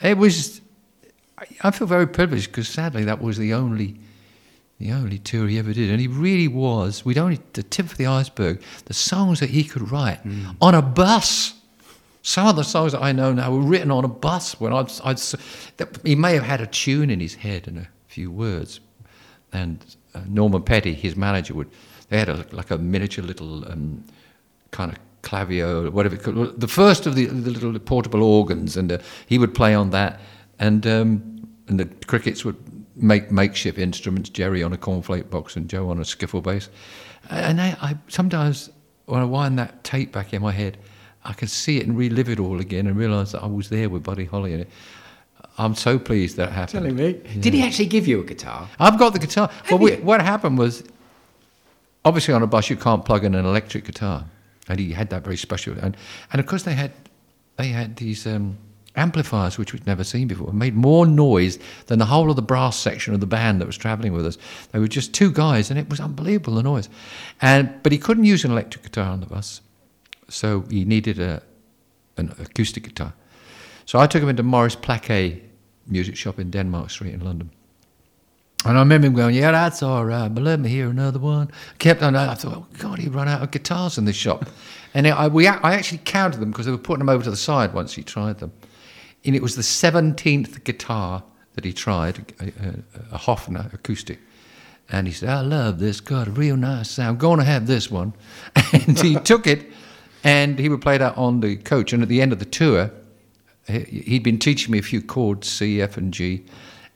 It 0.00 0.16
was, 0.16 0.60
I- 1.38 1.46
I 1.62 1.70
feel 1.72 1.88
very 1.88 2.06
privileged 2.06 2.52
because 2.52 2.68
sadly 2.68 3.04
that 3.04 3.20
was 3.20 3.36
the 3.36 3.52
only 3.54 3.96
The 4.78 4.92
only 4.92 5.18
tour 5.18 5.48
he 5.48 5.58
ever 5.58 5.72
did. 5.72 5.90
And 5.90 6.00
he 6.00 6.06
really 6.06 6.48
was, 6.48 7.04
we'd 7.04 7.18
only, 7.18 7.40
the 7.54 7.62
tip 7.62 7.86
of 7.86 7.96
the 7.96 8.06
iceberg, 8.06 8.60
the 8.84 8.94
songs 8.94 9.40
that 9.40 9.50
he 9.50 9.64
could 9.64 9.90
write 9.90 10.20
on 10.60 10.74
a 10.74 10.82
bus. 10.82 11.54
Some 12.22 12.48
of 12.48 12.56
the 12.56 12.64
songs 12.64 12.92
that 12.92 13.02
I 13.02 13.12
know 13.12 13.32
now 13.32 13.52
were 13.52 13.62
written 13.62 13.90
on 13.90 14.04
a 14.04 14.08
bus 14.08 14.60
when 14.60 14.72
I'd, 14.72 14.90
I'd 15.04 15.20
he 16.04 16.14
may 16.14 16.34
have 16.34 16.42
had 16.42 16.60
a 16.60 16.66
tune 16.66 17.08
in 17.08 17.20
his 17.20 17.34
head 17.34 17.68
and 17.68 17.78
a 17.78 17.88
few 18.08 18.30
words. 18.30 18.80
And 19.52 19.78
uh, 20.14 20.20
Norman 20.28 20.62
Petty, 20.62 20.92
his 20.92 21.16
manager, 21.16 21.54
would, 21.54 21.70
they 22.08 22.18
had 22.18 22.28
a, 22.28 22.44
like 22.52 22.70
a 22.70 22.78
miniature 22.78 23.24
little 23.24 23.64
um, 23.70 24.04
kind 24.72 24.92
of 24.92 24.98
clavier, 25.22 25.86
or 25.86 25.90
whatever 25.90 26.16
it 26.16 26.22
could, 26.22 26.60
the 26.60 26.68
first 26.68 27.06
of 27.06 27.14
the, 27.14 27.26
the 27.26 27.50
little 27.50 27.78
portable 27.78 28.22
organs, 28.22 28.76
and 28.76 28.92
uh, 28.92 28.98
he 29.26 29.38
would 29.38 29.54
play 29.54 29.74
on 29.74 29.90
that. 29.90 30.20
And, 30.58 30.86
um, 30.86 31.48
and 31.68 31.80
the 31.80 31.86
crickets 32.06 32.44
would 32.44 32.56
make 32.96 33.30
makeshift 33.30 33.78
instruments, 33.78 34.30
Jerry 34.30 34.62
on 34.62 34.72
a 34.72 34.76
cornflake 34.76 35.30
box 35.30 35.56
and 35.56 35.68
Joe 35.68 35.90
on 35.90 35.98
a 35.98 36.02
skiffle 36.02 36.42
bass. 36.42 36.68
And 37.30 37.60
I, 37.60 37.76
I 37.80 37.96
sometimes, 38.08 38.70
when 39.06 39.20
I 39.20 39.24
wind 39.24 39.58
that 39.58 39.84
tape 39.84 40.12
back 40.12 40.32
in 40.32 40.42
my 40.42 40.52
head, 40.52 40.78
I 41.24 41.32
can 41.32 41.48
see 41.48 41.78
it 41.78 41.86
and 41.86 41.96
relive 41.96 42.28
it 42.28 42.38
all 42.40 42.60
again 42.60 42.86
and 42.86 42.96
realise 42.96 43.32
that 43.32 43.42
I 43.42 43.46
was 43.46 43.68
there 43.68 43.88
with 43.88 44.02
Buddy 44.02 44.24
Holly 44.24 44.52
and 44.52 44.62
it. 44.62 44.70
I'm 45.58 45.74
so 45.74 45.98
pleased 45.98 46.36
that 46.36 46.52
happened. 46.52 46.84
Telling 46.84 46.96
me. 46.96 47.14
Did 47.40 47.54
he 47.54 47.62
actually 47.62 47.86
give 47.86 48.06
you 48.06 48.20
a 48.20 48.24
guitar? 48.24 48.68
I've 48.78 48.98
got 48.98 49.12
the 49.12 49.18
guitar. 49.18 49.50
Well, 49.70 49.78
we, 49.78 49.96
what 49.96 50.20
happened 50.20 50.58
was, 50.58 50.84
obviously 52.04 52.32
on 52.34 52.42
a 52.42 52.46
bus 52.46 52.70
you 52.70 52.76
can't 52.76 53.04
plug 53.04 53.24
in 53.24 53.34
an 53.34 53.44
electric 53.44 53.84
guitar, 53.84 54.24
and 54.68 54.78
he 54.78 54.92
had 54.92 55.10
that 55.10 55.24
very 55.24 55.36
special. 55.36 55.74
And 55.80 55.96
and 56.32 56.40
of 56.40 56.46
course 56.46 56.62
they 56.62 56.74
had 56.74 56.92
they 57.56 57.68
had 57.68 57.96
these 57.96 58.26
um, 58.26 58.58
amplifiers 58.96 59.58
which 59.58 59.72
we'd 59.72 59.86
never 59.86 60.04
seen 60.04 60.28
before, 60.28 60.52
made 60.52 60.74
more 60.74 61.06
noise 61.06 61.58
than 61.86 61.98
the 61.98 62.06
whole 62.06 62.30
of 62.30 62.36
the 62.36 62.42
brass 62.42 62.76
section 62.76 63.14
of 63.14 63.20
the 63.20 63.26
band 63.26 63.60
that 63.60 63.66
was 63.66 63.76
travelling 63.76 64.12
with 64.12 64.26
us. 64.26 64.38
They 64.72 64.78
were 64.78 64.88
just 64.88 65.14
two 65.14 65.30
guys, 65.30 65.70
and 65.70 65.78
it 65.78 65.88
was 65.88 66.00
unbelievable 66.00 66.54
the 66.54 66.62
noise. 66.62 66.88
And 67.40 67.82
but 67.82 67.92
he 67.92 67.98
couldn't 67.98 68.24
use 68.24 68.44
an 68.44 68.50
electric 68.50 68.84
guitar 68.84 69.10
on 69.10 69.20
the 69.20 69.26
bus, 69.26 69.60
so 70.28 70.62
he 70.70 70.84
needed 70.84 71.18
a 71.18 71.42
an 72.16 72.34
acoustic 72.38 72.84
guitar. 72.84 73.12
So 73.84 73.98
I 73.98 74.06
took 74.06 74.22
him 74.22 74.28
into 74.28 74.42
Morris 74.42 74.74
Plaquet 74.74 75.42
music 75.86 76.16
shop 76.16 76.38
in 76.38 76.50
Denmark 76.50 76.90
Street 76.90 77.14
in 77.14 77.24
London. 77.24 77.50
And 78.64 78.76
I 78.76 78.80
remember 78.80 79.06
him 79.06 79.14
going, 79.14 79.34
yeah, 79.34 79.52
that's 79.52 79.82
all 79.82 80.04
right, 80.04 80.28
but 80.28 80.42
let 80.42 80.58
me 80.58 80.68
hear 80.68 80.88
another 80.88 81.20
one. 81.20 81.50
Kept 81.78 82.02
on, 82.02 82.16
I 82.16 82.34
thought, 82.34 82.56
oh, 82.56 82.66
God, 82.78 82.98
he 82.98 83.08
run 83.08 83.28
out 83.28 83.42
of 83.42 83.52
guitars 83.52 83.96
in 83.96 84.06
this 84.06 84.16
shop. 84.16 84.46
and 84.94 85.06
I, 85.06 85.28
we, 85.28 85.46
I 85.46 85.74
actually 85.74 86.00
counted 86.04 86.40
them 86.40 86.50
because 86.50 86.66
they 86.66 86.72
were 86.72 86.78
putting 86.78 86.98
them 86.98 87.08
over 87.08 87.22
to 87.22 87.30
the 87.30 87.36
side 87.36 87.74
once 87.74 87.94
he 87.94 88.02
tried 88.02 88.38
them. 88.38 88.52
And 89.26 89.34
it 89.34 89.42
was 89.42 89.56
the 89.56 89.62
17th 89.62 90.62
guitar 90.64 91.22
that 91.54 91.64
he 91.64 91.72
tried, 91.72 92.32
a, 92.40 92.44
a, 92.44 93.14
a 93.16 93.18
Hofner 93.18 93.72
acoustic. 93.74 94.20
And 94.88 95.06
he 95.08 95.12
said, 95.12 95.28
I 95.28 95.40
love 95.40 95.80
this, 95.80 96.00
got 96.00 96.28
a 96.28 96.30
real 96.30 96.56
nice 96.56 96.88
sound. 96.90 97.18
Going 97.18 97.38
to 97.40 97.44
have 97.44 97.66
this 97.66 97.90
one. 97.90 98.12
And 98.72 98.98
he 98.98 99.16
took 99.16 99.46
it 99.46 99.66
and 100.22 100.58
he 100.58 100.68
would 100.68 100.80
play 100.80 100.98
that 100.98 101.16
on 101.16 101.40
the 101.40 101.56
coach. 101.56 101.92
And 101.92 102.02
at 102.02 102.08
the 102.08 102.20
end 102.20 102.32
of 102.32 102.38
the 102.38 102.44
tour, 102.44 102.90
he- 103.66 104.02
he'd 104.06 104.22
been 104.22 104.38
teaching 104.38 104.70
me 104.70 104.78
a 104.78 104.82
few 104.82 105.00
chords, 105.02 105.48
C, 105.48 105.80
F, 105.82 105.96
and 105.96 106.12
G, 106.14 106.44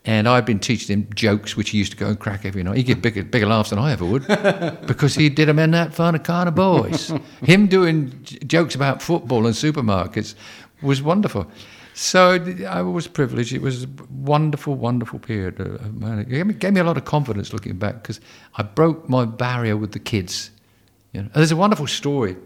and 0.05 0.27
I'd 0.27 0.45
been 0.45 0.59
teaching 0.59 0.97
him 1.01 1.07
jokes, 1.13 1.55
which 1.57 1.71
he 1.71 1.77
used 1.77 1.91
to 1.91 1.97
go 1.97 2.07
and 2.07 2.19
crack 2.19 2.45
every 2.45 2.63
night. 2.63 2.77
He'd 2.77 2.83
get 2.87 3.01
bigger, 3.01 3.23
bigger 3.23 3.45
laughs 3.45 3.69
than 3.71 3.79
I 3.79 3.91
ever 3.91 4.05
would, 4.05 4.25
because 4.87 5.15
he 5.15 5.29
did 5.29 5.47
them 5.47 5.59
in 5.59 5.71
that 5.71 5.93
funny 5.93 6.19
kind 6.19 6.47
of 6.49 6.55
voice. 6.55 7.11
him 7.43 7.67
doing 7.67 8.17
j- 8.23 8.39
jokes 8.39 8.73
about 8.75 9.01
football 9.01 9.45
and 9.45 9.53
supermarkets 9.55 10.35
was 10.81 11.01
wonderful. 11.01 11.45
So 11.93 12.31
I 12.67 12.81
was 12.81 13.07
privileged. 13.07 13.53
It 13.53 13.61
was 13.61 13.83
a 13.83 13.89
wonderful, 14.09 14.75
wonderful 14.75 15.19
period. 15.19 15.59
It 15.59 16.29
gave 16.29 16.47
me, 16.47 16.53
gave 16.53 16.73
me 16.73 16.79
a 16.79 16.83
lot 16.83 16.97
of 16.97 17.05
confidence 17.05 17.53
looking 17.53 17.77
back 17.77 18.01
because 18.01 18.21
I 18.55 18.63
broke 18.63 19.09
my 19.09 19.25
barrier 19.25 19.75
with 19.75 19.91
the 19.91 19.99
kids. 19.99 20.51
You 21.11 21.21
know, 21.21 21.25
And 21.25 21.35
there's 21.35 21.51
a 21.51 21.57
wonderful 21.57 21.87
story 21.87 22.37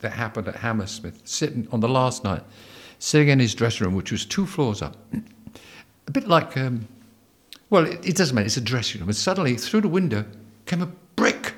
that 0.00 0.12
happened 0.12 0.48
at 0.48 0.56
Hammersmith, 0.56 1.20
sitting 1.24 1.68
on 1.70 1.80
the 1.80 1.88
last 1.88 2.24
night, 2.24 2.42
sitting 2.98 3.28
in 3.28 3.40
his 3.40 3.54
dressing 3.54 3.86
room, 3.86 3.94
which 3.94 4.12
was 4.12 4.24
two 4.24 4.46
floors 4.46 4.82
up, 4.82 4.96
a 6.06 6.10
bit 6.10 6.28
like, 6.28 6.56
um, 6.56 6.86
well, 7.70 7.86
it, 7.86 8.06
it 8.06 8.16
doesn't 8.16 8.34
matter. 8.34 8.46
It's 8.46 8.56
a 8.56 8.60
dressing 8.60 9.00
room, 9.00 9.08
and 9.08 9.16
suddenly 9.16 9.56
through 9.56 9.82
the 9.82 9.88
window 9.88 10.24
came 10.66 10.82
a 10.82 10.86
brick. 11.16 11.54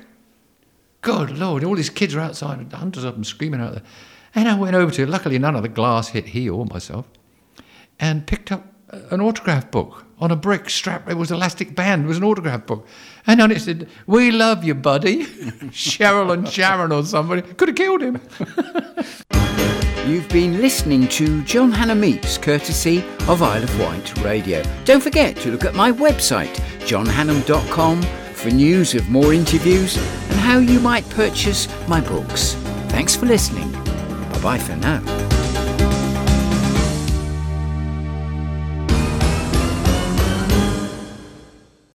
Good 1.01 1.37
Lord! 1.37 1.63
All 1.63 1.75
these 1.75 1.89
kids 1.89 2.15
are 2.15 2.19
outside, 2.19 2.71
hundreds 2.73 3.05
of 3.05 3.15
them 3.15 3.23
screaming 3.23 3.61
out 3.61 3.73
there, 3.73 3.83
and 4.35 4.47
I 4.47 4.57
went 4.57 4.75
over 4.75 4.91
to 4.91 5.03
it. 5.03 5.09
Luckily, 5.09 5.37
none 5.39 5.55
of 5.55 5.61
the 5.61 5.69
glass 5.69 6.09
hit 6.09 6.27
he 6.27 6.49
or 6.49 6.65
myself, 6.65 7.07
and 7.99 8.25
picked 8.27 8.51
up 8.51 8.65
an 8.89 9.21
autograph 9.21 9.69
book 9.71 10.05
on 10.19 10.31
a 10.31 10.35
brick 10.35 10.69
strap. 10.69 11.09
It 11.09 11.15
was 11.15 11.31
elastic 11.31 11.75
band. 11.75 12.05
It 12.05 12.07
was 12.07 12.17
an 12.17 12.23
autograph 12.23 12.65
book. 12.65 12.87
And 13.25 13.41
on 13.41 13.51
it 13.51 13.61
said, 13.61 13.89
We 14.05 14.31
love 14.31 14.63
you, 14.63 14.73
buddy. 14.73 15.25
Cheryl 15.67 16.33
and 16.33 16.47
Sharon 16.47 16.91
or 16.91 17.03
somebody. 17.03 17.41
Could 17.41 17.69
have 17.69 17.77
killed 17.77 18.01
him. 18.01 18.21
You've 20.07 20.29
been 20.29 20.61
listening 20.61 21.09
to 21.09 21.43
John 21.43 21.71
Hannam 21.71 21.99
Meets, 21.99 22.37
courtesy 22.37 23.03
of 23.27 23.41
Isle 23.41 23.63
of 23.63 23.79
Wight 23.79 24.17
Radio. 24.23 24.63
Don't 24.85 25.03
forget 25.03 25.35
to 25.37 25.51
look 25.51 25.65
at 25.65 25.75
my 25.75 25.91
website, 25.91 26.55
johnhannam.com, 26.87 28.01
for 28.33 28.49
news 28.49 28.95
of 28.95 29.09
more 29.09 29.33
interviews 29.33 29.97
and 29.97 30.39
how 30.39 30.59
you 30.59 30.79
might 30.79 31.07
purchase 31.09 31.67
my 31.89 31.99
books. 31.99 32.53
Thanks 32.87 33.17
for 33.17 33.25
listening. 33.25 33.69
Bye 33.73 34.39
bye 34.41 34.59
for 34.59 34.77
now. 34.77 35.36